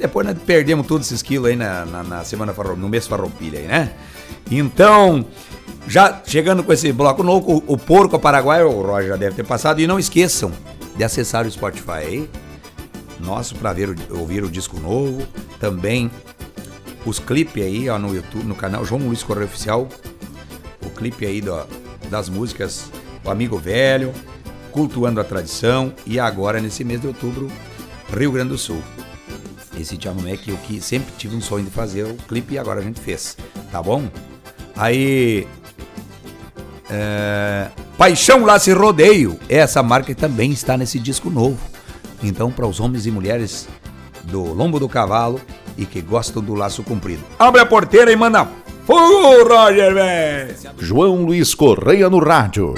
depois 0.00 0.26
nós 0.26 0.36
perdemos 0.44 0.86
todos 0.86 1.06
esses 1.06 1.22
quilos 1.22 1.50
aí 1.50 1.56
na, 1.56 1.84
na, 1.86 2.02
na 2.02 2.24
semana 2.24 2.52
farrou- 2.52 2.76
no 2.76 2.88
mês 2.88 3.06
farroupilha 3.06 3.60
aí, 3.60 3.66
né? 3.66 3.92
Então, 4.50 5.24
já 5.86 6.22
chegando 6.24 6.62
com 6.64 6.72
esse 6.72 6.92
bloco 6.92 7.22
novo, 7.22 7.62
o, 7.66 7.74
o 7.74 7.78
Porco 7.78 8.18
Paraguai, 8.18 8.62
o 8.62 8.82
Roger 8.82 9.10
já 9.10 9.16
deve 9.16 9.36
ter 9.36 9.44
passado. 9.44 9.80
E 9.80 9.86
não 9.86 9.98
esqueçam 9.98 10.52
de 10.96 11.04
acessar 11.04 11.46
o 11.46 11.50
Spotify 11.50 12.28
nosso, 13.20 13.54
para 13.56 13.72
ver, 13.72 13.94
ouvir 14.10 14.42
o 14.44 14.50
disco 14.50 14.78
novo. 14.80 15.26
Também 15.60 16.10
os 17.04 17.18
clipes 17.18 17.62
aí 17.64 17.88
ó, 17.88 17.98
no 17.98 18.14
YouTube, 18.14 18.44
no 18.44 18.54
canal 18.54 18.84
João 18.84 19.02
Luiz 19.02 19.22
Correia 19.22 19.46
Oficial. 19.46 19.88
O 20.84 20.90
clipe 20.90 21.24
aí 21.26 21.40
do- 21.40 21.66
das 22.10 22.28
músicas 22.28 22.84
O 23.24 23.30
Amigo 23.30 23.56
Velho, 23.58 24.12
Cultuando 24.72 25.20
a 25.20 25.24
Tradição. 25.24 25.92
E 26.06 26.18
agora, 26.18 26.60
nesse 26.60 26.82
mês 26.84 27.00
de 27.00 27.06
outubro, 27.06 27.50
Rio 28.16 28.32
Grande 28.32 28.50
do 28.50 28.58
Sul. 28.58 28.82
Esse 29.78 29.96
chamamé 30.00 30.36
que 30.36 30.50
eu 30.50 30.56
que 30.58 30.80
sempre 30.80 31.12
tive 31.16 31.34
um 31.36 31.40
sonho 31.40 31.64
de 31.64 31.70
fazer 31.70 32.04
o 32.04 32.14
clipe 32.14 32.54
e 32.54 32.58
agora 32.58 32.80
a 32.80 32.82
gente 32.82 33.00
fez, 33.00 33.36
tá 33.70 33.82
bom? 33.82 34.08
Aí. 34.76 35.46
É, 36.92 37.68
Paixão 37.96 38.44
Laço 38.44 38.68
e 38.68 38.74
Rodeio, 38.74 39.38
essa 39.48 39.82
marca 39.82 40.14
também 40.14 40.52
está 40.52 40.76
nesse 40.76 40.98
disco 40.98 41.30
novo. 41.30 41.58
Então, 42.22 42.52
para 42.52 42.66
os 42.66 42.80
homens 42.80 43.06
e 43.06 43.10
mulheres 43.10 43.66
do 44.24 44.52
lombo 44.52 44.78
do 44.78 44.88
cavalo 44.88 45.40
e 45.76 45.86
que 45.86 46.02
gostam 46.02 46.42
do 46.42 46.54
laço 46.54 46.82
comprido. 46.82 47.22
Abre 47.38 47.62
a 47.62 47.66
porteira 47.66 48.12
e 48.12 48.16
manda 48.16 48.46
fogo, 48.86 49.48
Roger, 49.48 49.94
velho! 49.94 50.54
João 50.78 51.24
Luiz 51.24 51.54
Correia 51.54 52.10
no 52.10 52.18
Rádio. 52.18 52.74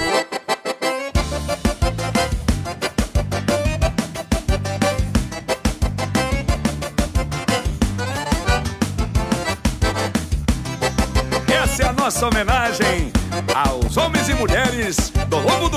Essa 11.47 11.83
é 11.83 11.87
a 11.87 11.93
nossa 11.93 12.27
homenagem 12.27 12.54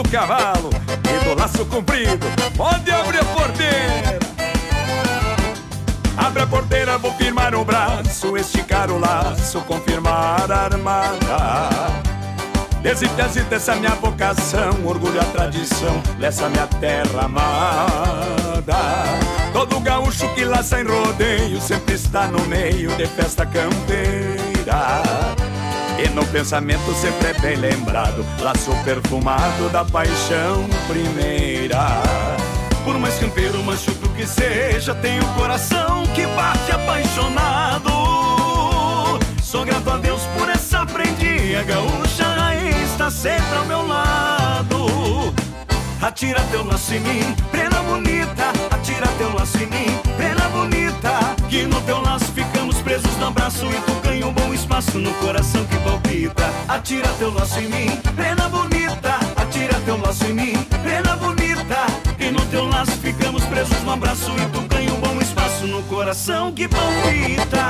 do 0.03 0.09
cavalo 0.11 0.70
e 0.88 1.24
do 1.24 1.34
laço 1.34 1.66
comprido. 1.66 2.24
Pode 2.57 2.88
abrir 2.90 3.18
a 3.18 3.24
porteira. 3.24 4.18
Abre 6.16 6.42
a 6.42 6.46
porteira, 6.46 6.99
vou 6.99 7.12
firmar 7.14 7.55
o 7.55 7.64
braço, 7.64 8.36
esticar 8.36 8.90
o 8.90 8.99
laço, 8.99 9.61
confirmar 9.62 10.51
a 10.51 10.64
armada. 10.66 11.88
Desita, 12.80 13.24
desita 13.24 13.57
essa 13.57 13.74
minha 13.74 13.94
vocação, 13.96 14.70
orgulho 14.84 15.20
a 15.20 15.24
tradição 15.24 16.01
dessa 16.20 16.49
minha 16.49 16.66
terra 16.66 17.24
amada. 17.24 18.76
Todo 19.53 19.80
gaúcho 19.80 20.32
que 20.34 20.44
laça 20.44 20.80
em 20.80 20.84
rodeio 20.84 21.61
sempre 21.61 21.94
está 21.94 22.28
no 22.28 22.40
meio 22.46 22.94
de 22.96 23.07
festa 23.07 23.44
campeira. 23.44 25.27
E 25.99 26.09
no 26.11 26.24
pensamento 26.26 26.94
sempre 26.94 27.28
é 27.28 27.34
bem 27.34 27.57
lembrado, 27.57 28.24
laço 28.40 28.70
perfumado 28.84 29.68
da 29.70 29.84
paixão 29.84 30.64
primeira. 30.86 32.03
Por 32.84 32.96
mais 32.99 33.18
campeiro, 33.18 33.62
machuco 33.64 34.09
que 34.11 34.24
seja, 34.26 34.94
tenho 34.94 35.22
o 35.24 35.34
coração 35.34 36.07
que 36.14 36.24
bate 36.28 36.70
apaixonado. 36.72 37.90
Sou 39.42 39.64
grato 39.64 39.90
a 39.90 39.96
Deus 39.99 40.22
por 40.38 40.49
essa 40.49 40.86
prendinha 40.86 41.64
gaúcha, 41.64 42.55
está 42.84 43.11
sempre 43.11 43.59
ao 43.59 43.64
meu 43.66 43.86
lado. 43.86 45.34
Atira 46.01 46.40
teu 46.53 46.64
laço 46.64 46.94
em 46.94 47.01
mim, 47.01 47.36
prenda 47.51 47.82
bonita. 47.82 48.53
Atira 48.70 49.07
teu 49.18 49.34
laço 49.34 49.59
em 49.59 49.66
mim, 49.66 49.99
prenda 50.16 50.49
bonita. 50.49 51.34
Que 51.49 51.64
no 51.64 51.80
teu 51.80 52.01
laço 52.01 52.26
ficamos 52.26 52.57
presos 52.99 53.16
no 53.18 53.26
abraço 53.28 53.66
e 53.66 53.80
tu 53.82 53.92
ganha 54.03 54.26
um 54.26 54.32
bom 54.32 54.53
espaço 54.53 54.99
no 54.99 55.12
coração 55.14 55.64
que 55.66 55.76
palpita. 55.78 56.44
Atira 56.66 57.09
teu 57.18 57.32
laço 57.32 57.61
em 57.61 57.68
mim, 57.68 57.96
prenda 58.16 58.49
bonita. 58.49 59.14
Atira 59.36 59.74
teu 59.84 60.01
laço 60.01 60.24
em 60.26 60.32
mim, 60.32 60.53
prenda 60.82 61.16
bonita. 61.16 61.86
E 62.18 62.30
no 62.30 62.44
teu 62.46 62.66
laço 62.66 62.92
ficamos 62.92 63.44
presos 63.44 63.80
no 63.82 63.92
abraço 63.92 64.30
e 64.32 64.53
tu 64.53 64.61
ganha 64.62 64.92
um 64.92 65.01
bom 65.01 65.20
espaço 65.20 65.66
no 65.66 65.82
coração 65.84 66.53
que 66.53 66.66
palpita. 66.68 67.68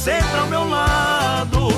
Sempre 0.00 0.38
ao 0.38 0.46
meu 0.46 0.66
lado. 0.66 1.68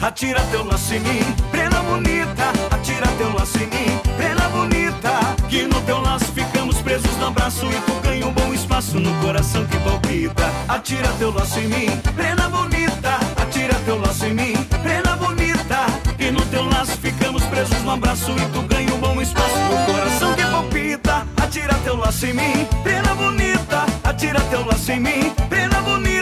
Atira 0.00 0.40
teu 0.52 0.64
laço 0.64 0.94
em 0.94 1.00
mim, 1.00 1.20
prenda 1.50 1.82
bonita. 1.82 2.52
Atira 2.70 3.08
teu 3.18 3.32
laço 3.34 3.58
em 3.58 3.66
mim, 3.66 3.98
prenda 4.16 4.48
bonita. 4.48 5.10
Que 5.48 5.62
no 5.64 5.80
teu 5.82 6.00
laço 6.00 6.26
ficamos 6.26 6.80
presos 6.80 7.16
no 7.16 7.26
abraço 7.26 7.66
e 7.66 7.80
tu 7.80 8.00
ganha 8.04 8.26
um 8.26 8.32
bom 8.32 8.54
espaço 8.54 9.00
no 9.00 9.12
coração 9.20 9.66
que 9.66 9.76
palpita. 9.78 10.48
Atira 10.68 11.08
teu 11.18 11.32
laço 11.32 11.58
em 11.58 11.66
mim, 11.66 11.90
prenda 12.14 12.48
bonita. 12.48 13.18
Atira 13.36 13.74
teu 13.84 14.00
laço 14.00 14.24
em 14.26 14.34
mim, 14.34 14.52
prenda 14.82 15.16
bonita. 15.16 15.86
E 16.20 16.30
no 16.30 16.44
teu 16.46 16.64
laço 16.68 16.96
ficamos 16.98 17.42
presos 17.44 17.82
no 17.82 17.90
abraço 17.90 18.30
e 18.30 18.52
tu 18.52 18.62
ganha 18.62 18.94
um 18.94 18.98
bom 18.98 19.20
espaço 19.20 19.58
no 19.58 19.92
coração 19.92 20.34
que 20.34 20.44
palpita, 20.44 21.26
atira 21.36 21.74
teu 21.84 21.96
laço 21.96 22.26
em 22.26 22.34
mim, 22.34 22.66
prenda 22.82 23.14
bonita, 23.14 23.86
atira 24.04 24.40
teu 24.42 24.64
laço 24.64 24.92
em 24.92 25.00
mim, 25.00 25.32
prenda 25.48 25.80
bonita. 25.80 26.17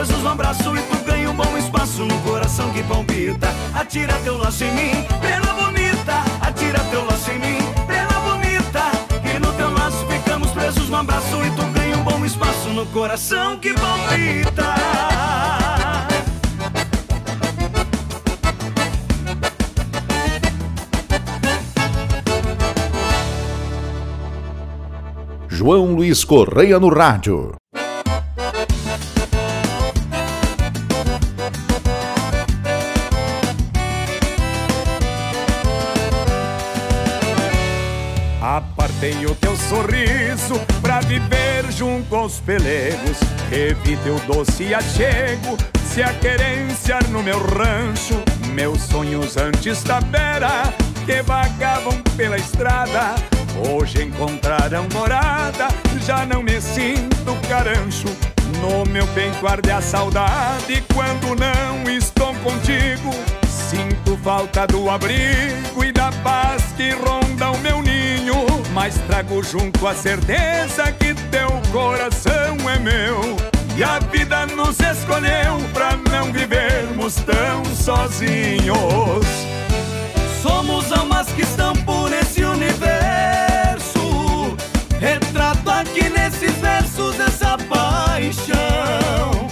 Presos 0.00 0.22
no 0.22 0.30
abraço 0.30 0.74
e 0.74 0.80
tu 0.80 1.04
ganha 1.04 1.30
um 1.30 1.34
bom 1.34 1.58
espaço 1.58 2.06
no 2.06 2.18
coração 2.20 2.72
que 2.72 2.82
palpita. 2.82 3.48
Atira 3.74 4.14
teu 4.24 4.38
laço 4.38 4.64
em 4.64 4.72
mim, 4.72 5.06
prenda 5.20 5.52
bonita, 5.52 6.24
atira 6.40 6.78
teu 6.90 7.04
laço 7.04 7.30
em 7.30 7.38
mim, 7.38 7.58
prenda 7.86 8.18
bonita. 8.20 8.80
E 9.22 9.38
no 9.38 9.52
teu 9.52 9.70
laço 9.70 10.06
ficamos 10.06 10.50
presos 10.52 10.88
no 10.88 10.96
abraço 10.96 11.36
e 11.44 11.50
tu 11.50 11.62
ganha 11.74 11.98
um 11.98 12.02
bom 12.02 12.24
espaço 12.24 12.70
no 12.70 12.86
coração 12.86 13.58
que 13.58 13.74
palpita. 13.74 14.74
João 25.46 25.94
Luiz 25.94 26.24
Correia 26.24 26.80
no 26.80 26.88
rádio. 26.88 27.59
Apartei 39.00 39.24
o 39.24 39.34
teu 39.34 39.56
sorriso 39.56 40.60
pra 40.82 41.00
viver 41.00 41.72
junto 41.72 42.14
aos 42.14 42.38
pelegos. 42.38 43.16
Revi 43.48 43.96
teu 44.04 44.20
doce 44.26 44.74
achego, 44.74 45.56
se 45.86 46.02
a 46.02 46.12
querência 46.12 46.98
no 47.08 47.22
meu 47.22 47.38
rancho. 47.38 48.22
Meus 48.52 48.82
sonhos 48.82 49.38
antes 49.38 49.82
da 49.84 50.02
beira 50.02 50.74
que 51.06 51.22
vagavam 51.22 51.96
pela 52.14 52.36
estrada. 52.36 53.14
Hoje 53.70 54.02
encontraram 54.02 54.86
morada, 54.92 55.68
já 56.04 56.26
não 56.26 56.42
me 56.42 56.60
sinto 56.60 57.34
carancho. 57.48 58.08
No 58.60 58.84
meu 58.84 59.06
peito 59.14 59.46
arde 59.46 59.70
a 59.70 59.80
saudade 59.80 60.84
quando 60.92 61.34
não 61.40 61.90
estou 61.90 62.34
contigo. 62.34 63.14
Sinto 63.70 64.16
falta 64.16 64.66
do 64.66 64.90
abrigo 64.90 65.84
e 65.84 65.92
da 65.92 66.10
paz 66.24 66.60
que 66.76 66.90
ronda 66.90 67.52
o 67.52 67.58
meu 67.58 67.80
ninho. 67.80 68.44
Mas 68.72 68.96
trago 69.06 69.44
junto 69.44 69.86
a 69.86 69.94
certeza 69.94 70.90
que 70.90 71.14
teu 71.30 71.48
coração 71.70 72.56
é 72.68 72.80
meu. 72.80 73.36
E 73.76 73.84
a 73.84 74.00
vida 74.00 74.44
nos 74.46 74.76
escolheu 74.80 75.60
pra 75.72 75.96
não 76.10 76.32
vivermos 76.32 77.14
tão 77.14 77.64
sozinhos. 77.64 79.24
Somos 80.42 80.90
almas 80.90 81.28
que 81.28 81.42
estão 81.42 81.72
por 81.84 82.12
esse 82.12 82.42
universo. 82.42 84.00
Retrato 84.98 85.70
aqui 85.70 86.10
nesses 86.10 86.56
versos 86.56 87.20
essa 87.20 87.56
paixão. 87.56 89.48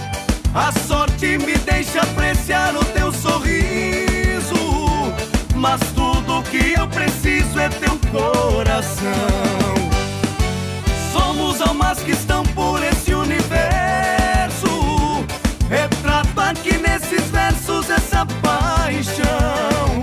A 0.53 0.73
sorte 0.85 1.37
me 1.37 1.57
deixa 1.59 2.01
apreciar 2.01 2.75
o 2.75 2.83
teu 2.83 3.13
sorriso. 3.13 3.88
Mas 5.59 5.81
tudo 5.93 6.41
que 6.43 6.79
eu 6.79 6.87
preciso 6.87 7.59
é 7.59 7.67
teu 7.67 7.99
coração. 8.13 9.11
Somos 11.11 11.61
almas 11.61 11.99
que 11.99 12.11
estão 12.11 12.43
por 12.43 12.81
esse 12.81 13.13
universo. 13.13 14.69
Retrato 15.69 16.39
aqui 16.39 16.77
nesses 16.77 17.29
versos 17.29 17.89
essa 17.89 18.25
paixão. 18.41 19.99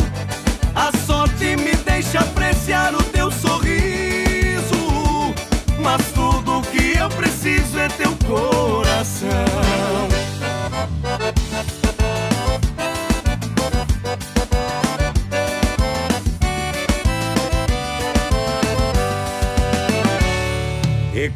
A 0.74 0.92
sorte 1.06 1.56
me 1.56 1.74
deixa 1.86 2.20
apreciar 2.20 2.94
o 2.94 3.02
teu 3.04 3.30
sorriso. 3.30 5.32
Mas 5.80 6.02
tudo 6.12 6.60
que 6.70 6.98
eu 6.98 7.08
preciso 7.08 7.78
é 7.78 7.88
teu 7.88 8.14
coração. 8.26 10.05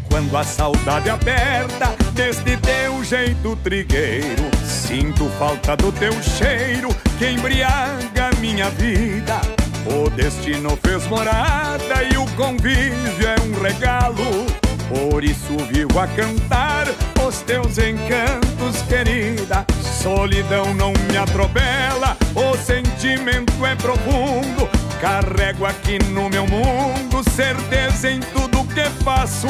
Quando 0.08 0.36
a 0.36 0.44
saudade 0.44 1.08
aperta 1.10 1.94
deste 2.12 2.56
teu 2.56 3.02
jeito 3.04 3.56
trigueiro, 3.56 4.50
sinto 4.64 5.28
falta 5.38 5.76
do 5.76 5.90
teu 5.92 6.12
cheiro 6.22 6.88
que 7.18 7.30
embriaga 7.30 8.30
minha 8.40 8.70
vida. 8.70 9.40
O 9.86 10.10
destino 10.10 10.78
fez 10.82 11.06
morada 11.06 12.02
e 12.04 12.16
o 12.16 12.26
convívio 12.36 13.26
é 13.26 13.40
um 13.40 13.62
regalo. 13.62 14.46
Por 14.88 15.24
isso 15.24 15.56
vivo 15.70 15.98
a 15.98 16.06
cantar 16.08 16.86
os 17.30 17.42
teus 17.42 17.78
encantos, 17.78 18.82
querida. 18.88 19.64
Solidão 20.02 20.74
não 20.74 20.92
me 21.08 21.16
atropela, 21.16 22.16
o 22.34 22.56
sentimento 22.56 23.64
é 23.64 23.76
profundo. 23.76 24.68
Carrego 25.00 25.64
aqui 25.64 25.98
no 26.10 26.28
meu 26.28 26.44
mundo 26.46 27.22
certeza 27.30 28.10
em 28.10 28.20
tudo 28.20 28.64
que 28.74 28.82
faço. 29.04 29.46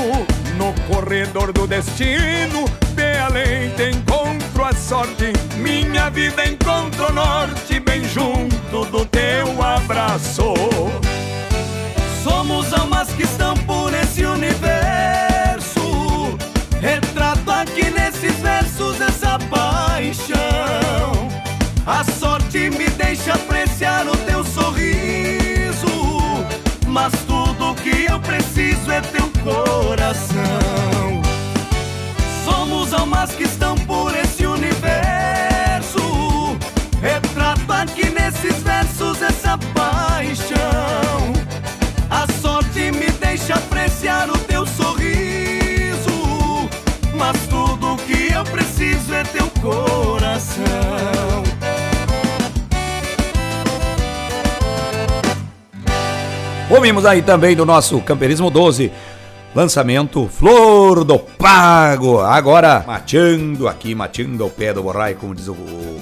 No 0.56 0.74
corredor 0.92 1.52
do 1.52 1.66
destino, 1.66 2.66
de 2.94 3.16
além 3.18 3.70
te 3.70 3.90
encontro 3.96 4.64
a 4.64 4.74
sorte. 4.74 5.32
Minha 5.56 6.10
vida 6.10 6.46
encontra 6.46 7.06
o 7.06 7.12
norte, 7.12 7.80
bem 7.80 8.04
junto 8.04 8.84
do 8.90 9.06
teu 9.06 9.62
abraço. 9.62 10.52
Somos 12.22 12.72
almas 12.74 13.08
que 13.08 13.22
estão 13.22 13.56
por 13.56 13.94
esse 13.94 14.26
universo. 14.26 15.19
Essa 19.00 19.38
paixão. 19.50 21.28
A 21.86 22.04
sorte 22.18 22.70
me 22.70 22.88
deixa 22.90 23.34
apreciar 23.34 24.06
o 24.06 24.16
teu 24.16 24.44
sorriso. 24.44 25.86
Mas 26.86 27.12
tudo 27.26 27.74
que 27.82 28.06
eu 28.10 28.18
preciso 28.20 28.90
é 28.90 29.00
teu 29.00 29.30
coração. 29.44 31.22
Somos 32.44 32.92
almas 32.92 33.30
que 33.32 33.44
estão 33.44 33.76
por 33.76 34.14
esse 34.16 34.46
universo. 34.46 36.00
Retrato 37.00 37.72
aqui 37.72 38.10
nesses 38.10 38.62
versos 38.62 39.22
essa 39.22 39.58
paixão. 39.74 41.32
A 42.10 42.26
sorte 42.40 42.90
me 42.92 43.10
deixa 43.20 43.54
apreciar 43.54 44.28
o 44.30 44.38
teu 44.38 44.66
sorriso. 44.66 46.68
Mas 47.14 47.36
tudo 47.48 47.69
preciso 48.80 49.14
é 49.14 49.22
teu 49.24 49.46
coração. 49.60 50.64
Ouvimos 56.70 57.04
aí 57.04 57.20
também 57.20 57.54
do 57.54 57.66
nosso 57.66 58.00
Camperismo 58.00 58.48
12, 58.48 58.90
lançamento 59.54 60.26
Flor 60.28 61.04
do 61.04 61.18
Pago. 61.18 62.20
Agora, 62.20 62.82
mateando 62.86 63.68
aqui, 63.68 63.94
mateando 63.94 64.42
ao 64.44 64.48
pé 64.48 64.72
do 64.72 64.82
borrai, 64.82 65.14
como 65.14 65.34
diz 65.34 65.48
o, 65.48 65.52
o, 65.52 66.00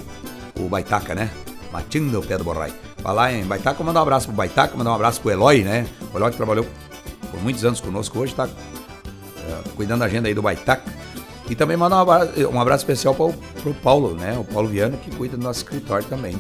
o 0.60 0.68
Baitaca, 0.68 1.16
né? 1.16 1.30
Mateando 1.72 2.16
ao 2.16 2.22
pé 2.22 2.38
do 2.38 2.44
borrai. 2.44 2.72
Falar 3.02 3.32
em 3.32 3.44
Baitaca, 3.44 3.82
mandar 3.82 4.00
um 4.00 4.02
abraço 4.04 4.26
pro 4.28 4.36
Baitaca, 4.36 4.76
mandar 4.76 4.92
um 4.92 4.94
abraço 4.94 5.20
pro 5.20 5.32
Eloy, 5.32 5.64
né? 5.64 5.84
O 6.12 6.16
Eloy 6.16 6.30
que 6.30 6.36
trabalhou 6.36 6.66
por 7.30 7.42
muitos 7.42 7.64
anos 7.64 7.80
conosco, 7.80 8.18
hoje 8.20 8.34
tá 8.34 8.46
é, 8.46 9.68
cuidando 9.74 10.00
da 10.00 10.06
agenda 10.06 10.28
aí 10.28 10.34
do 10.34 10.42
Baitaca. 10.42 10.97
E 11.48 11.54
também 11.54 11.76
mandar 11.76 11.96
um 11.96 12.00
abraço, 12.00 12.48
um 12.48 12.60
abraço 12.60 12.82
especial 12.82 13.14
pro, 13.14 13.32
pro 13.62 13.74
Paulo, 13.74 14.14
né? 14.14 14.38
O 14.38 14.44
Paulo 14.44 14.68
Viana, 14.68 14.96
que 14.96 15.10
cuida 15.10 15.36
do 15.36 15.42
nosso 15.42 15.60
escritório 15.60 16.06
também. 16.06 16.38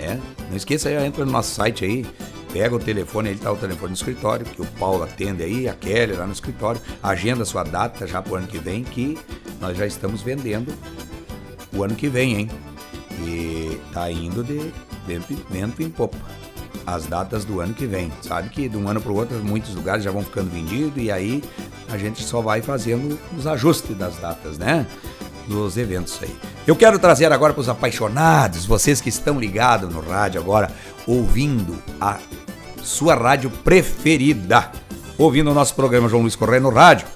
É, 0.00 0.18
não 0.50 0.56
esqueça 0.56 0.88
aí, 0.88 1.06
entra 1.06 1.24
no 1.24 1.30
nosso 1.30 1.54
site 1.54 1.84
aí, 1.84 2.04
pega 2.52 2.74
o 2.74 2.78
telefone, 2.78 3.30
ele 3.30 3.38
tá 3.38 3.50
o 3.50 3.56
telefone 3.56 3.90
no 3.90 3.94
escritório, 3.94 4.44
que 4.44 4.60
o 4.60 4.66
Paulo 4.78 5.04
atende 5.04 5.42
aí, 5.42 5.68
a 5.68 5.74
Kelly 5.74 6.14
lá 6.14 6.26
no 6.26 6.32
escritório, 6.32 6.80
agenda 7.02 7.44
sua 7.44 7.62
data 7.62 8.06
já 8.06 8.20
pro 8.20 8.34
ano 8.34 8.46
que 8.46 8.58
vem, 8.58 8.82
que 8.82 9.16
nós 9.60 9.76
já 9.76 9.86
estamos 9.86 10.20
vendendo 10.20 10.74
o 11.72 11.82
ano 11.82 11.94
que 11.94 12.08
vem, 12.08 12.36
hein? 12.36 12.50
E 13.26 13.80
tá 13.92 14.10
indo 14.10 14.44
de 14.44 14.72
vento 15.50 15.82
em 15.82 15.90
popa. 15.90 16.18
As 16.86 17.06
datas 17.06 17.44
do 17.44 17.60
ano 17.60 17.72
que 17.72 17.86
vem. 17.86 18.12
Sabe 18.20 18.50
que 18.50 18.68
de 18.68 18.76
um 18.76 18.88
ano 18.88 19.00
para 19.00 19.10
o 19.10 19.16
outro 19.16 19.42
muitos 19.42 19.74
lugares 19.74 20.04
já 20.04 20.10
vão 20.10 20.22
ficando 20.22 20.50
vendidos 20.50 21.02
e 21.02 21.10
aí 21.10 21.42
a 21.88 21.98
gente 21.98 22.22
só 22.22 22.40
vai 22.40 22.62
fazendo 22.62 23.18
os 23.36 23.46
ajustes 23.46 23.96
das 23.96 24.16
datas, 24.16 24.58
né? 24.58 24.86
Dos 25.46 25.76
eventos 25.76 26.18
aí. 26.22 26.34
Eu 26.66 26.74
quero 26.74 26.98
trazer 26.98 27.32
agora 27.32 27.52
para 27.52 27.60
os 27.60 27.68
apaixonados, 27.68 28.64
vocês 28.64 29.00
que 29.00 29.08
estão 29.08 29.38
ligados 29.38 29.92
no 29.92 30.00
rádio 30.00 30.40
agora, 30.40 30.70
ouvindo 31.06 31.76
a 32.00 32.18
sua 32.82 33.14
rádio 33.14 33.50
preferida, 33.50 34.70
ouvindo 35.18 35.50
o 35.50 35.54
nosso 35.54 35.74
programa 35.74 36.08
João 36.08 36.22
Luiz 36.22 36.36
Correia 36.36 36.60
no 36.60 36.70
rádio. 36.70 37.06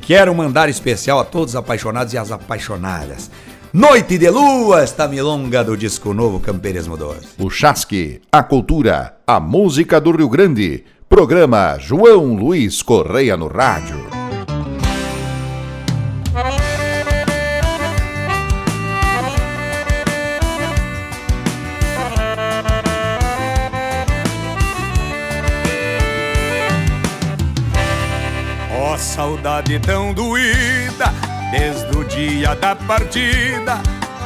Quero 0.00 0.32
mandar 0.34 0.68
especial 0.68 1.18
a 1.18 1.24
todos 1.24 1.54
os 1.54 1.56
apaixonados 1.56 2.12
e 2.12 2.18
as 2.18 2.30
apaixonadas. 2.30 3.30
Noite 3.72 4.16
de 4.16 4.30
Lua, 4.30 4.80
esta 4.80 5.06
milonga 5.06 5.62
do 5.62 5.76
disco 5.76 6.14
novo 6.14 6.40
Campeirismo 6.40 6.96
12. 6.96 7.26
O 7.38 7.50
Chasque, 7.50 8.22
a 8.32 8.42
cultura, 8.42 9.16
a 9.26 9.38
música 9.38 10.00
do 10.00 10.12
Rio 10.12 10.28
Grande. 10.28 10.84
Programa 11.16 11.78
João 11.78 12.34
Luiz 12.34 12.82
Correia 12.82 13.38
no 13.38 13.48
rádio. 13.48 14.06
Oh, 28.78 28.98
saudade 28.98 29.80
tão 29.80 30.12
doída, 30.12 31.14
desde 31.50 31.96
o 31.96 32.04
dia 32.04 32.54
da 32.56 32.76
partida, 32.76 33.80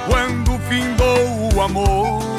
quando 0.09 0.59
findou 0.69 1.55
o 1.55 1.63
amor. 1.63 2.30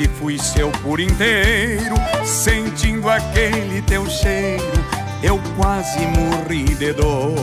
Onde 0.00 0.08
fui 0.18 0.38
seu 0.38 0.70
por 0.82 0.98
inteiro, 0.98 1.94
sentindo 2.24 3.10
aquele 3.10 3.82
teu 3.82 4.08
cheiro, 4.08 4.82
eu 5.22 5.38
quase 5.58 5.98
morri 6.06 6.64
de 6.74 6.94
dor. 6.94 7.34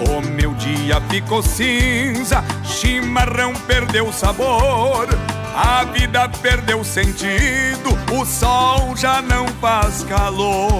O 0.00 0.22
meu 0.22 0.54
dia 0.54 1.02
ficou 1.10 1.42
cinza, 1.42 2.42
chimarrão 2.64 3.52
perdeu 3.66 4.10
sabor. 4.10 5.06
A 5.54 5.84
vida 5.84 6.26
perdeu 6.40 6.82
sentido, 6.82 7.90
o 8.18 8.24
sol 8.24 8.96
já 8.96 9.20
não 9.20 9.46
faz 9.60 10.02
calor. 10.04 10.70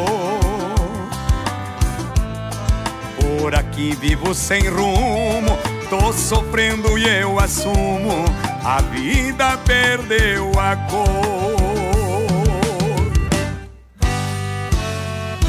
Por 3.21 3.55
aqui 3.55 3.95
vivo 4.01 4.33
sem 4.35 4.67
rumo, 4.67 5.59
tô 5.91 6.13
sofrendo 6.13 6.97
e 6.97 7.07
eu 7.07 7.39
assumo. 7.39 8.25
A 8.65 8.81
vida 8.81 9.59
perdeu 9.67 10.53
a 10.59 10.77
cor. 10.89 11.11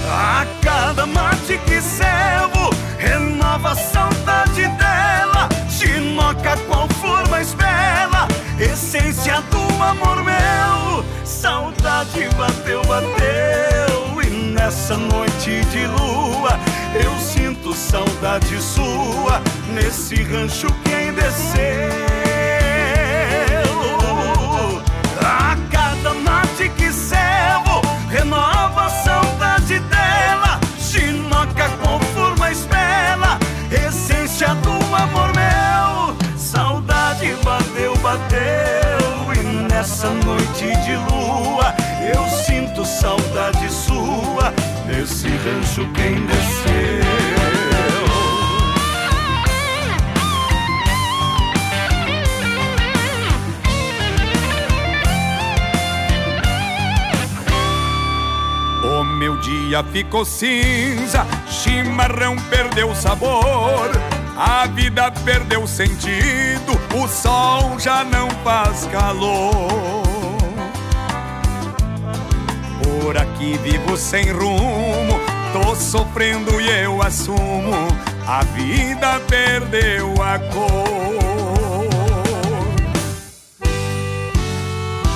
A 0.10 0.46
cada 0.62 1.06
mate 1.06 1.60
que 1.66 1.80
servo, 1.80 2.72
renova 2.98 3.72
a 3.72 3.76
saudade 3.76 4.68
dela. 4.78 5.48
Chinoca 5.70 6.58
qual 6.68 6.88
for 6.90 7.30
mais 7.30 7.54
bela 7.54 8.28
essência 8.60 9.42
do 9.50 9.84
amor 9.84 10.24
meu. 10.24 11.06
Saudade 11.24 12.28
bateu, 12.38 12.82
bateu, 12.84 13.71
nessa 14.72 14.96
noite 14.96 15.66
de 15.66 15.86
lua 15.86 16.58
eu 16.94 17.20
sinto 17.20 17.74
saudade 17.74 18.62
sua 18.62 19.42
nesse 19.74 20.24
rancho 20.24 20.68
quem 20.86 21.14
desceu. 21.14 21.62
A 25.20 25.58
cada 25.70 26.14
mate 26.14 26.70
que 26.70 26.90
servo, 26.90 27.82
renova 28.10 28.86
a 28.86 28.90
saudade 28.90 29.80
dela. 29.80 30.60
Chinoca 30.80 31.70
qual 31.84 32.00
for 32.14 32.38
mais 32.40 32.66
bela, 32.66 33.38
essência 33.70 34.56
do 34.56 34.96
amor 34.96 35.34
meu. 35.36 36.16
Saudade 36.38 37.34
bateu, 37.44 37.96
bateu 37.98 39.34
E 39.34 39.72
nessa 39.72 40.10
noite 40.10 40.66
de 40.84 40.96
lua 40.96 41.74
Eu 42.14 42.28
sinto 42.28 42.84
saudade 42.84 43.72
sua 43.72 44.52
Nesse 45.02 45.30
rancho 45.30 45.90
quem 45.96 46.28
desceu 46.28 47.02
O 58.84 59.04
meu 59.04 59.38
dia 59.38 59.84
ficou 59.86 60.24
cinza 60.24 61.26
Chimarrão 61.50 62.36
perdeu 62.52 62.94
sabor 62.94 63.90
a 64.44 64.66
vida 64.66 65.12
perdeu 65.24 65.68
sentido, 65.68 66.72
o 66.96 67.08
sol 67.08 67.78
já 67.78 68.04
não 68.04 68.28
faz 68.44 68.88
calor. 68.88 70.11
Por 73.12 73.18
aqui 73.18 73.58
vivo 73.58 73.98
sem 73.98 74.32
rumo, 74.32 75.20
tô 75.52 75.76
sofrendo 75.76 76.62
e 76.62 76.70
eu 76.70 77.02
assumo. 77.02 77.90
A 78.26 78.42
vida 78.56 79.20
perdeu 79.28 80.14
a 80.24 80.40
cor. 80.40 81.90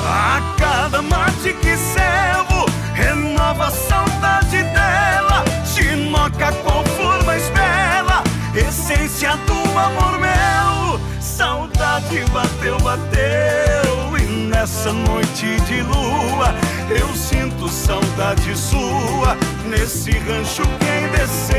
A 0.05 0.41
cada 0.59 1.01
mate 1.01 1.53
que 1.53 1.77
servo, 1.77 2.65
renova 2.93 3.67
a 3.67 3.71
saudade 3.71 4.61
dela. 4.61 5.45
Chinoca 5.65 6.51
qual 6.65 6.83
for 6.83 7.23
mais 7.23 7.49
bela 7.51 8.25
essência 8.53 9.37
do 9.37 9.79
amor 9.79 10.19
meu. 10.19 10.99
Saudade 11.21 11.64
bateu, 12.01 12.77
bateu, 12.79 14.17
e 14.17 14.23
nessa 14.49 14.91
noite 14.91 15.61
de 15.61 15.81
lua 15.81 16.53
eu 16.89 17.07
sinto 17.15 17.69
saudade 17.69 18.53
sua 18.57 19.37
nesse 19.65 20.11
rancho 20.11 20.63
quem 20.79 21.07
desceu. 21.09 21.55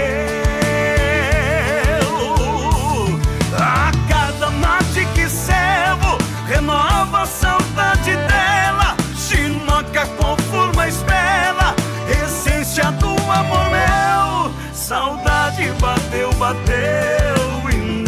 A 3.58 3.90
cada 4.10 4.50
mate 4.50 5.06
que 5.14 5.26
servo, 5.26 6.18
renova 6.46 7.22
a 7.22 7.26
saudade 7.26 8.14
dela. 8.14 8.94
Chinoca 9.16 10.06
qual 10.18 10.36
for 10.50 10.74
mais 10.74 11.02
bela, 11.04 11.74
essência 12.22 12.90
do 12.92 13.12
amor 13.32 13.70
meu. 13.70 14.54
Saudade 14.74 15.72
bateu, 15.80 16.30
bateu 16.34 17.25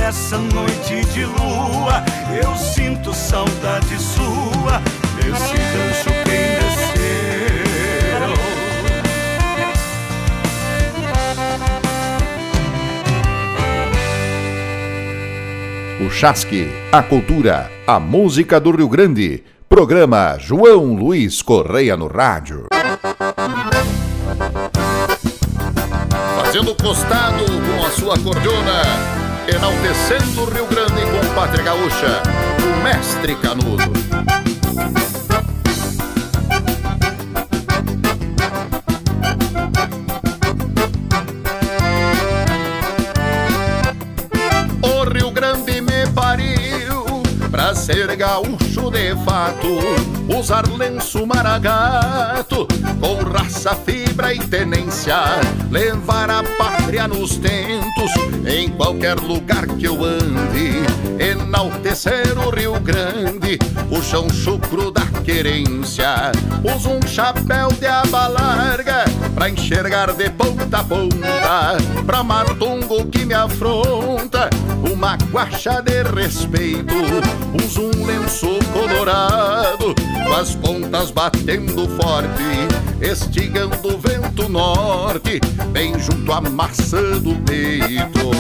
nessa 0.09 0.39
noite 0.39 1.05
de 1.13 1.27
lua 1.27 2.03
Eu 2.43 2.57
sinto 2.57 3.13
saudade 3.13 3.99
sua 3.99 4.81
Nesse 5.17 5.55
rancho 5.55 6.09
quem 6.25 6.49
desceu 6.57 6.99
O 16.01 16.11
Chasque, 16.11 16.71
a 16.91 17.03
cultura, 17.03 17.71
a 17.87 18.01
música 18.01 18.59
do 18.59 18.71
Rio 18.71 18.89
Grande. 18.89 19.45
Programa 19.69 20.39
João 20.39 20.95
Luiz 20.95 21.43
Correia 21.43 21.99
no 21.99 22.07
rádio. 22.07 22.69
Fazendo 26.37 26.75
costado 26.77 27.45
com 27.45 27.85
a 27.85 27.91
sua 27.91 28.19
cordiona, 28.19 29.28
enaltecendo 29.49 30.43
o 30.43 30.51
Rio 30.51 30.67
Grande 30.67 31.01
com 31.01 31.35
pátria 31.35 31.65
gaúcha, 31.65 32.23
o 32.63 32.83
mestre 32.83 33.35
Canudo. 33.37 33.83
O 44.83 45.05
Rio 45.11 45.31
Grande 45.31 45.81
me 45.81 46.07
pariu 46.15 47.23
pra 47.51 47.75
ser 47.75 48.15
gaúcho 48.17 48.91
de 48.91 49.15
fato, 49.25 49.79
usar 50.39 50.69
lenço 50.69 51.27
maragato, 51.27 52.69
com 53.01 53.25
raça, 53.31 53.75
fibra 53.75 54.35
e 54.35 54.39
tenência, 54.39 55.17
levar 55.71 56.31
a 56.31 56.43
pátria 56.43 57.09
nos 57.09 57.37
tentos, 57.37 57.89
em 57.89 57.98
qualquer 58.89 59.21
lugar 59.21 59.67
que 59.67 59.85
eu 59.85 60.03
ande, 60.03 60.83
enaltecer 61.23 62.39
o 62.39 62.49
Rio 62.49 62.81
Grande, 62.81 63.59
o 63.91 64.03
chão 64.03 64.31
chucro 64.31 64.91
da 64.91 65.05
querência, 65.23 66.33
uso 66.75 66.89
um 66.93 67.07
chapéu 67.07 67.69
de 67.69 67.87
aba 67.87 68.29
larga, 68.29 69.05
pra 69.39 69.49
enxergar 69.49 70.13
de 70.15 70.29
ponta 70.31 70.79
a 70.79 70.83
ponta, 70.83 71.77
pra 72.05 72.25
matungo 72.25 73.07
que 73.07 73.25
me 73.25 73.35
afronta, 73.35 74.51
uma 74.91 75.17
guacha 75.31 75.81
de 75.81 76.03
respeito, 76.03 76.93
uso 77.63 77.83
um 77.83 78.05
lenço 78.05 78.59
colorado, 78.73 79.95
com 80.27 80.33
as 80.33 80.57
pontas 80.57 81.13
batendo 81.13 81.89
forte, 82.03 82.67
estigando 83.01 83.95
o 83.95 83.97
vento 83.97 84.49
norte, 84.49 85.41
bem 85.69 85.97
junto 86.01 86.33
à 86.33 86.41
maçã 86.41 87.21
do 87.21 87.37
peito. 87.45 88.31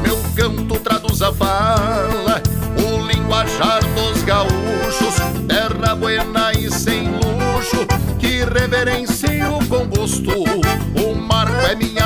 Meu 0.00 0.16
canto 0.36 0.78
traduz 0.78 1.22
a 1.22 1.32
fala, 1.32 2.40
o 2.78 3.04
linguajar 3.04 3.80
dos 3.96 4.22
gaúchos, 4.22 5.16
terra 5.48 5.96
buena 5.96 6.41
e 8.52 8.58
sem 8.58 8.58
luxo, 8.58 8.58
que 8.58 8.58
reverencio 8.58 9.58
com 9.68 9.86
gosto 9.86 10.42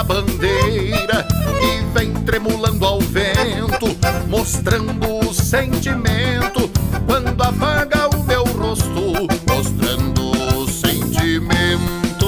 bandeira 0.07 1.27
e 1.61 1.85
vem 1.93 2.13
tremulando 2.25 2.85
ao 2.87 3.01
vento, 3.01 3.87
mostrando 4.29 5.29
o 5.29 5.35
sentimento 5.35 6.71
quando 7.07 7.43
apaga 7.43 8.09
o 8.17 8.23
meu 8.23 8.45
rosto, 8.45 9.29
mostrando 9.49 10.31
o 10.57 10.69
sentimento 10.69 12.27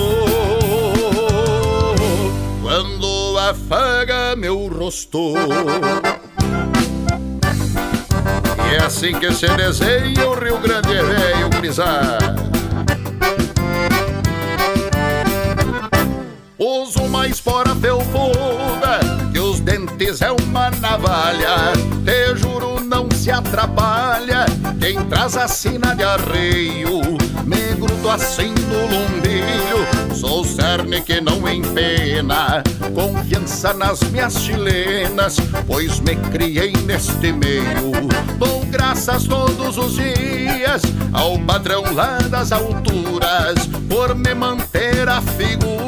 quando 2.62 3.38
afaga 3.38 4.34
meu 4.36 4.66
rosto. 4.66 5.34
E 8.68 8.74
é 8.74 8.84
assim 8.84 9.12
que 9.18 9.32
se 9.32 9.46
desenha 9.46 10.28
o 10.28 10.34
Rio 10.34 10.58
Grande 10.58 10.96
é 10.96 11.02
Velho, 11.02 11.50
gurizada. 11.50 12.57
Uma 17.08 17.26
espora 17.26 17.74
felpuda 17.74 19.00
Que 19.32 19.40
os 19.40 19.60
dentes 19.60 20.20
é 20.20 20.30
uma 20.30 20.70
navalha. 20.70 21.72
Te 22.04 22.36
juro 22.36 22.80
não 22.80 23.08
se 23.10 23.30
atrapalha. 23.30 24.44
Quem 24.80 25.02
traz 25.06 25.36
a 25.36 25.48
sina 25.48 25.94
de 25.94 26.04
arreio 26.04 27.00
Me 27.44 27.74
grudo 27.78 28.10
assim 28.10 28.54
no 28.68 28.82
lumbilho. 28.82 30.14
Sou 30.14 30.44
cerne 30.44 31.00
que 31.00 31.20
não 31.20 31.48
empena 31.48 32.62
Confiança 32.92 33.72
nas 33.72 34.00
minhas 34.02 34.34
chilenas 34.34 35.36
Pois 35.66 36.00
me 36.00 36.16
criei 36.16 36.72
neste 36.84 37.32
meio. 37.32 37.92
Dou 38.36 38.64
graças 38.66 39.24
todos 39.24 39.78
os 39.78 39.94
dias 39.94 40.82
Ao 41.12 41.38
padrão 41.38 41.84
lá 41.94 42.18
das 42.28 42.50
alturas 42.50 43.66
Por 43.88 44.14
me 44.16 44.34
manter 44.34 45.08
a 45.08 45.22
figura 45.22 45.87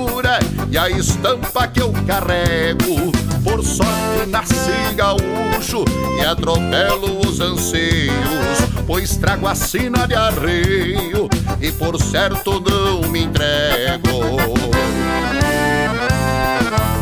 e 0.71 0.79
a 0.79 0.89
estampa 0.89 1.67
que 1.67 1.81
eu 1.81 1.93
carrego. 2.07 3.13
Por 3.43 3.65
sorte 3.65 4.29
nasci 4.29 4.95
gaúcho 4.95 5.85
e 6.19 6.25
atropelo 6.25 7.27
os 7.27 7.41
anseios, 7.41 8.59
pois 8.87 9.17
trago 9.17 9.49
a 9.49 9.55
sina 9.55 10.07
de 10.07 10.15
arreio 10.15 11.29
e 11.61 11.73
por 11.73 12.01
certo 12.01 12.61
não 12.61 13.09
me 13.11 13.25
entrego. 13.25 14.37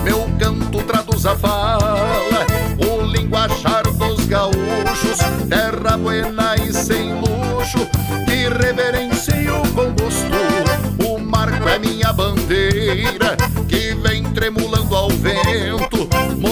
Meu 0.05 0.29
canto 0.39 0.83
traduz 0.85 1.27
a 1.27 1.37
fala, 1.37 2.47
o 2.79 3.05
linguajar 3.05 3.83
dos 3.83 4.25
gaúchos, 4.27 5.19
terra 5.49 5.97
buena 5.99 6.55
e 6.57 6.73
sem 6.73 7.15
luxo, 7.15 7.87
que 8.25 8.49
reverencio 8.49 9.61
com 9.75 9.93
gosto. 9.93 11.05
O 11.05 11.19
marco 11.19 11.69
é 11.69 11.79
minha 11.79 12.13
bandeira 12.13 13.37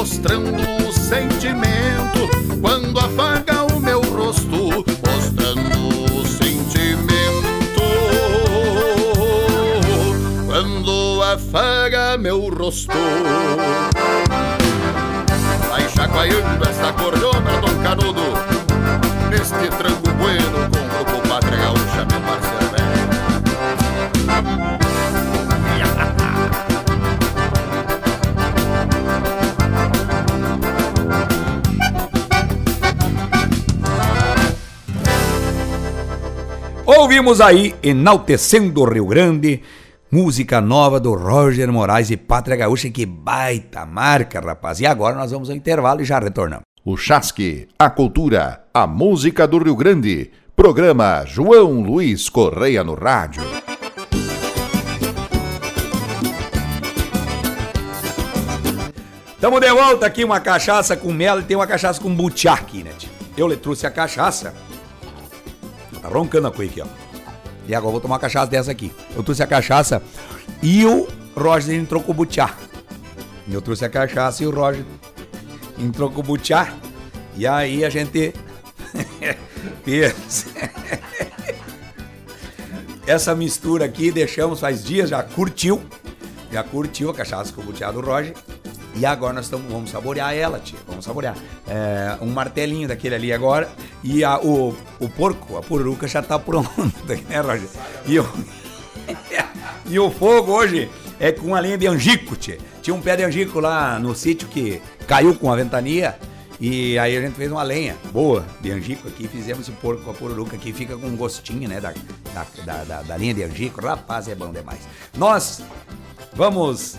mostrando 0.06 0.62
o 0.88 0.92
sentimento 0.92 2.30
quando 2.60 2.96
afaga 3.00 3.64
o 3.74 3.80
meu 3.80 4.00
rosto, 4.00 4.84
mostrando 5.04 6.14
o 6.14 6.24
sentimento 6.24 7.82
quando 10.46 11.22
afaga 11.24 12.16
meu 12.16 12.48
rosto. 12.54 12.96
Vai 15.68 15.88
chacoalhando 15.88 16.68
esta 16.68 16.92
cordona, 16.92 17.60
Dom 17.60 17.82
Canudo, 17.82 18.22
neste 19.28 19.68
tranco 19.76 20.08
bueno 20.20 20.75
Ouvimos 36.86 37.40
aí 37.40 37.74
Enaltecendo 37.82 38.80
o 38.80 38.88
Rio 38.88 39.06
Grande, 39.06 39.60
música 40.08 40.60
nova 40.60 41.00
do 41.00 41.14
Roger 41.16 41.72
Moraes 41.72 42.12
e 42.12 42.16
Pátria 42.16 42.56
Gaúcha, 42.56 42.88
que 42.90 43.04
baita 43.04 43.84
marca, 43.84 44.40
rapaz. 44.40 44.78
E 44.78 44.86
agora 44.86 45.16
nós 45.16 45.32
vamos 45.32 45.50
ao 45.50 45.56
intervalo 45.56 46.00
e 46.00 46.04
já 46.04 46.20
retornamos. 46.20 46.62
O 46.84 46.96
Chasque, 46.96 47.66
a 47.76 47.90
cultura, 47.90 48.62
a 48.72 48.86
música 48.86 49.48
do 49.48 49.58
Rio 49.58 49.74
Grande. 49.74 50.30
Programa 50.54 51.24
João 51.26 51.80
Luiz 51.82 52.28
Correia 52.28 52.84
no 52.84 52.94
rádio. 52.94 53.42
Tamo 59.40 59.58
de 59.58 59.72
volta 59.72 60.06
aqui, 60.06 60.22
uma 60.22 60.38
cachaça 60.38 60.96
com 60.96 61.12
mel 61.12 61.40
e 61.40 61.42
tem 61.42 61.56
uma 61.56 61.66
cachaça 61.66 62.00
com 62.00 62.14
butiá 62.14 62.54
aqui, 62.54 62.84
né, 62.84 62.92
tio? 62.96 63.10
Eu 63.36 63.48
lhe 63.48 63.56
trouxe 63.56 63.88
a 63.88 63.90
cachaça. 63.90 64.54
Tá 66.06 66.12
roncando 66.12 66.46
a 66.46 66.50
aqui, 66.50 66.80
ó. 66.80 66.86
E 67.66 67.74
agora 67.74 67.88
eu 67.88 67.92
vou 67.92 68.00
tomar 68.00 68.14
uma 68.14 68.20
cachaça 68.20 68.46
dessa 68.46 68.70
aqui. 68.70 68.92
Eu 69.14 69.24
trouxe 69.24 69.42
a 69.42 69.46
cachaça 69.46 70.00
e 70.62 70.84
o 70.84 71.08
Roger 71.36 71.74
entrou 71.74 72.00
com 72.00 72.12
o 72.12 72.14
butiá. 72.14 72.54
Eu 73.50 73.60
trouxe 73.60 73.84
a 73.84 73.88
cachaça 73.88 74.44
e 74.44 74.46
o 74.46 74.50
Roger 74.50 74.84
entrou 75.76 76.08
com 76.10 76.20
o 76.20 76.22
butiá. 76.22 76.72
E 77.36 77.44
aí 77.44 77.84
a 77.84 77.90
gente 77.90 78.32
essa 83.06 83.34
mistura 83.34 83.84
aqui, 83.84 84.12
deixamos 84.12 84.60
faz 84.60 84.84
dias, 84.84 85.10
já 85.10 85.24
curtiu. 85.24 85.82
Já 86.52 86.62
curtiu 86.62 87.10
a 87.10 87.14
cachaça 87.14 87.52
com 87.52 87.62
o 87.62 87.64
butiá 87.64 87.90
do 87.90 88.00
Roger. 88.00 88.32
E 88.94 89.04
agora 89.04 89.32
nós 89.32 89.46
estamos, 89.46 89.70
vamos 89.70 89.90
saborear 89.90 90.32
ela, 90.32 90.60
tia. 90.60 90.78
Vamos 90.86 91.04
saborear. 91.04 91.36
É, 91.66 92.16
um 92.22 92.30
martelinho 92.30 92.86
daquele 92.86 93.16
ali 93.16 93.32
agora. 93.32 93.68
E 94.08 94.22
a, 94.22 94.38
o, 94.38 94.72
o 95.00 95.08
porco, 95.08 95.58
a 95.58 95.62
pururuca 95.62 96.06
já 96.06 96.22
tá 96.22 96.38
pronta, 96.38 96.70
né, 97.28 97.40
Roger? 97.40 97.68
E 98.06 98.20
o, 98.20 98.26
e 99.84 99.98
o 99.98 100.10
fogo 100.12 100.52
hoje 100.52 100.88
é 101.18 101.32
com 101.32 101.56
a 101.56 101.60
linha 101.60 101.76
de 101.76 101.88
angico, 101.88 102.36
tia. 102.36 102.56
Tinha 102.80 102.94
um 102.94 103.00
pé 103.00 103.16
de 103.16 103.24
angico 103.24 103.58
lá 103.58 103.98
no 103.98 104.14
sítio 104.14 104.46
que 104.46 104.80
caiu 105.08 105.34
com 105.34 105.52
a 105.52 105.56
ventania. 105.56 106.16
E 106.60 106.96
aí 106.98 107.16
a 107.16 107.20
gente 107.20 107.34
fez 107.34 107.50
uma 107.50 107.64
lenha 107.64 107.96
boa 108.12 108.46
de 108.60 108.70
angico 108.70 109.08
aqui, 109.08 109.26
fizemos 109.26 109.68
esse 109.68 109.76
porco 109.78 110.04
com 110.04 110.10
a 110.12 110.14
pururuca 110.14 110.54
aqui, 110.54 110.72
fica 110.72 110.96
com 110.96 111.06
um 111.06 111.16
gostinho, 111.16 111.68
né, 111.68 111.80
da, 111.80 111.92
da, 112.64 112.84
da, 112.84 113.02
da 113.02 113.16
linha 113.16 113.34
de 113.34 113.42
angico. 113.42 113.84
Rapaz, 113.84 114.28
é 114.28 114.36
bom 114.36 114.52
demais. 114.52 114.80
Nós 115.16 115.62
vamos 116.32 116.96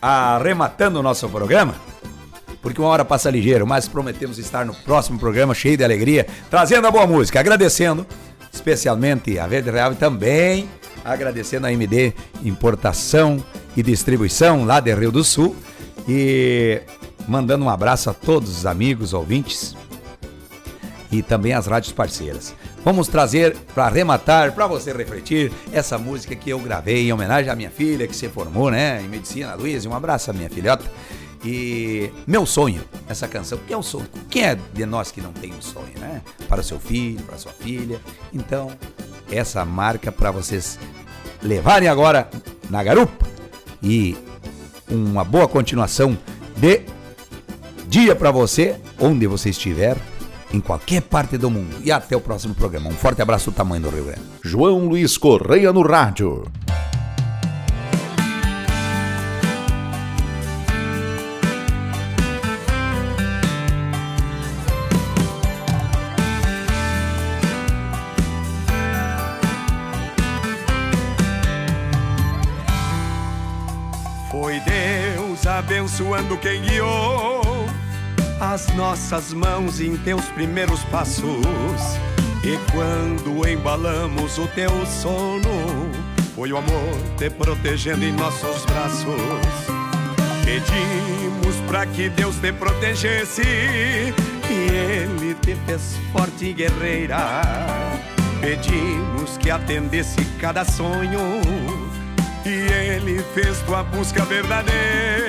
arrematando 0.00 1.00
o 1.00 1.02
nosso 1.02 1.28
programa, 1.28 1.74
porque 2.66 2.80
uma 2.80 2.90
hora 2.90 3.04
passa 3.04 3.30
ligeiro, 3.30 3.64
mas 3.64 3.86
prometemos 3.86 4.38
estar 4.38 4.66
no 4.66 4.74
próximo 4.74 5.20
programa 5.20 5.54
cheio 5.54 5.76
de 5.76 5.84
alegria, 5.84 6.26
trazendo 6.50 6.88
a 6.88 6.90
boa 6.90 7.06
música, 7.06 7.38
agradecendo 7.38 8.04
especialmente 8.52 9.38
a 9.38 9.46
Verde 9.46 9.70
Real 9.70 9.92
e 9.92 9.94
também 9.94 10.68
agradecendo 11.04 11.68
a 11.68 11.72
MD 11.72 12.12
Importação 12.42 13.40
e 13.76 13.84
Distribuição 13.84 14.64
lá 14.64 14.80
de 14.80 14.92
Rio 14.92 15.12
do 15.12 15.22
Sul 15.22 15.54
e 16.08 16.82
mandando 17.28 17.64
um 17.64 17.70
abraço 17.70 18.10
a 18.10 18.12
todos 18.12 18.50
os 18.50 18.66
amigos, 18.66 19.14
ouvintes 19.14 19.76
e 21.12 21.22
também 21.22 21.52
as 21.52 21.68
rádios 21.68 21.92
parceiras. 21.92 22.52
Vamos 22.84 23.06
trazer 23.06 23.56
para 23.76 23.84
arrematar, 23.84 24.50
para 24.50 24.66
você 24.66 24.92
refletir, 24.92 25.52
essa 25.72 25.98
música 25.98 26.34
que 26.34 26.50
eu 26.50 26.58
gravei 26.58 27.06
em 27.06 27.12
homenagem 27.12 27.48
à 27.48 27.54
minha 27.54 27.70
filha 27.70 28.08
que 28.08 28.16
se 28.16 28.28
formou, 28.28 28.72
né, 28.72 29.00
em 29.00 29.08
medicina, 29.08 29.54
Luísa. 29.54 29.88
Um 29.88 29.94
abraço 29.94 30.32
à 30.32 30.34
minha 30.34 30.50
filhota. 30.50 30.84
E 31.46 32.10
meu 32.26 32.44
sonho, 32.44 32.82
essa 33.08 33.28
canção, 33.28 33.56
que 33.64 33.72
é 33.72 33.76
o 33.76 33.82
sonho? 33.82 34.08
Quem 34.28 34.42
é 34.42 34.58
de 34.74 34.84
nós 34.84 35.12
que 35.12 35.20
não 35.20 35.32
tem 35.32 35.54
um 35.54 35.62
sonho, 35.62 35.96
né? 36.00 36.20
Para 36.48 36.60
o 36.60 36.64
seu 36.64 36.80
filho, 36.80 37.22
para 37.22 37.36
a 37.36 37.38
sua 37.38 37.52
filha. 37.52 38.00
Então, 38.34 38.72
essa 39.30 39.64
marca 39.64 40.10
para 40.10 40.32
vocês 40.32 40.76
levarem 41.40 41.88
agora 41.88 42.28
na 42.68 42.82
garupa 42.82 43.24
e 43.80 44.16
uma 44.90 45.22
boa 45.22 45.46
continuação 45.46 46.18
de 46.56 46.80
dia 47.86 48.16
para 48.16 48.32
você, 48.32 48.80
onde 48.98 49.28
você 49.28 49.50
estiver 49.50 49.96
em 50.52 50.58
qualquer 50.60 51.02
parte 51.02 51.38
do 51.38 51.48
mundo. 51.48 51.76
E 51.84 51.92
até 51.92 52.16
o 52.16 52.20
próximo 52.20 52.56
programa. 52.56 52.90
Um 52.90 52.94
forte 52.94 53.22
abraço 53.22 53.52
do 53.52 53.54
tamanho 53.54 53.82
do 53.82 53.90
Rio 53.90 54.06
Grande. 54.06 54.22
João 54.42 54.88
Luiz 54.88 55.16
Correia 55.16 55.72
no 55.72 55.82
rádio. 55.82 56.44
Abençoando 75.96 76.36
quem 76.36 76.60
guiou 76.60 77.40
as 78.38 78.66
nossas 78.74 79.32
mãos 79.32 79.80
em 79.80 79.96
teus 79.96 80.26
primeiros 80.26 80.84
passos. 80.84 81.24
E 82.44 82.58
quando 82.70 83.48
embalamos 83.48 84.36
o 84.36 84.46
teu 84.48 84.70
sono, 84.86 85.90
foi 86.34 86.52
o 86.52 86.58
amor 86.58 86.98
te 87.16 87.30
protegendo 87.30 88.04
em 88.04 88.12
nossos 88.12 88.64
braços. 88.66 89.06
Pedimos 90.44 91.56
para 91.66 91.86
que 91.86 92.10
Deus 92.10 92.36
te 92.36 92.52
protegesse 92.52 93.42
e 93.42 94.52
Ele 94.52 95.34
te 95.40 95.56
fez 95.66 95.96
forte 96.12 96.46
e 96.46 96.52
guerreira. 96.52 97.40
Pedimos 98.40 99.38
que 99.38 99.50
atendesse 99.50 100.22
cada 100.38 100.62
sonho 100.64 101.40
e 102.44 102.50
Ele 102.50 103.24
fez 103.34 103.60
tua 103.62 103.82
busca 103.82 104.24
verdadeira. 104.26 105.25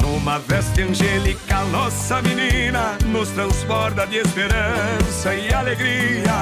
Numa 0.00 0.38
veste 0.38 0.82
angélica, 0.82 1.62
nossa 1.64 2.22
menina 2.22 2.96
nos 3.06 3.28
transborda 3.30 4.06
de 4.06 4.16
esperança 4.16 5.34
e 5.34 5.52
alegria. 5.52 6.32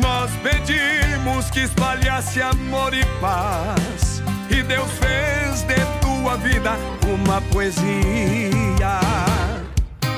Nós 0.00 0.30
pedimos 0.42 1.50
que 1.50 1.60
espalhasse 1.60 2.40
amor 2.40 2.94
e 2.94 3.04
paz, 3.20 4.22
e 4.48 4.62
Deus 4.62 4.90
fez 4.92 5.62
de 5.62 5.84
tua 6.00 6.36
vida 6.38 6.72
uma 7.06 7.42
poesia. 7.52 9.00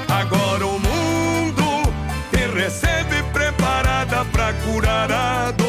Agora 0.08 0.66
o 0.66 0.78
mundo 0.78 1.92
te 2.30 2.46
recebe 2.56 3.22
preparada 3.32 4.24
para 4.26 4.52
curar 4.52 5.10
a. 5.10 5.61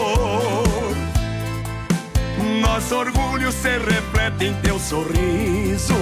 Nosso 2.74 2.96
orgulho 2.96 3.52
se 3.52 3.78
reflete 3.78 4.46
em 4.46 4.54
teu 4.64 4.80
sorriso, 4.80 5.94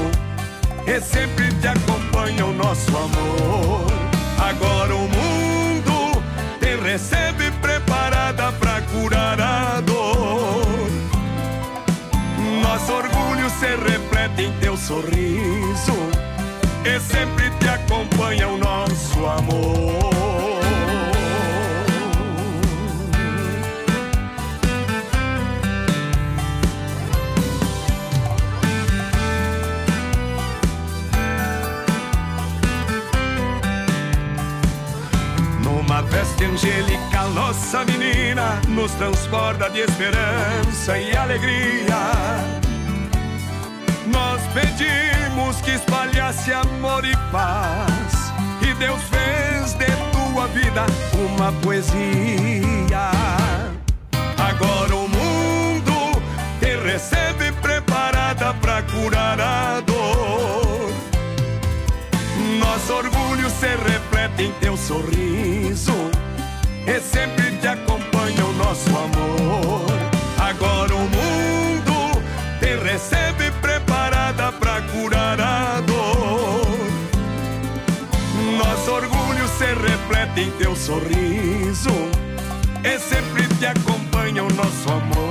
e 0.88 1.02
sempre 1.02 1.50
te 1.56 1.68
acompanha 1.68 2.46
o 2.46 2.54
nosso 2.54 2.90
amor. 2.96 3.92
Agora 4.40 4.96
o 4.96 5.02
mundo 5.02 6.24
te 6.62 6.78
recebe 6.78 7.52
preparada 7.62 8.54
para 8.54 8.82
curar 8.84 9.42
a 9.42 9.82
dor. 9.82 10.66
Nosso 12.64 12.94
orgulho 12.94 13.50
se 13.50 13.76
reflete 13.76 14.44
em 14.44 14.54
teu 14.62 14.78
sorriso 14.78 15.94
e 16.86 17.00
sempre 17.02 17.50
te 17.60 17.68
acompanha 17.68 18.48
o 18.48 18.58
nosso 18.58 19.26
amor. 19.26 20.11
Nos 38.82 38.94
transborda 38.94 39.70
de 39.70 39.82
esperança 39.82 40.98
e 40.98 41.16
alegria. 41.16 42.00
Nós 44.08 44.42
pedimos 44.56 45.62
que 45.62 45.72
espalhasse 45.72 46.52
amor 46.52 47.06
e 47.06 47.16
paz, 47.32 48.34
e 48.60 48.74
Deus 48.74 49.00
fez 49.04 49.74
de 49.74 49.86
tua 50.12 50.48
vida 50.48 50.84
uma 51.14 51.52
poesia. 51.62 53.12
Agora 54.50 54.96
o 54.96 55.08
mundo 55.08 56.20
te 56.60 56.76
recebe 56.78 57.52
preparada 57.62 58.52
para 58.56 58.82
curar 58.82 59.40
a 59.40 59.80
dor. 59.82 60.92
Nosso 62.60 62.94
orgulho 62.94 63.48
se 63.48 63.68
reflete 63.68 64.44
em 64.46 64.52
teu 64.54 64.76
sorriso 64.76 66.11
nosso 68.72 68.90
amor. 68.90 69.86
Agora 70.40 70.96
o 70.96 71.00
mundo 71.00 72.22
te 72.62 72.78
recebe 72.78 73.52
preparada 73.62 74.50
para 74.54 74.82
curar 74.84 75.42
a 75.42 75.82
dor. 75.82 76.78
Nosso 78.58 78.92
orgulho 78.92 79.46
se 79.58 79.66
reflete 79.66 80.42
em 80.42 80.52
teu 80.52 80.74
sorriso 80.74 81.90
e 82.82 82.98
sempre 82.98 83.46
te 83.60 83.66
acompanha 83.66 84.42
o 84.42 84.54
nosso 84.54 84.90
amor. 84.90 85.31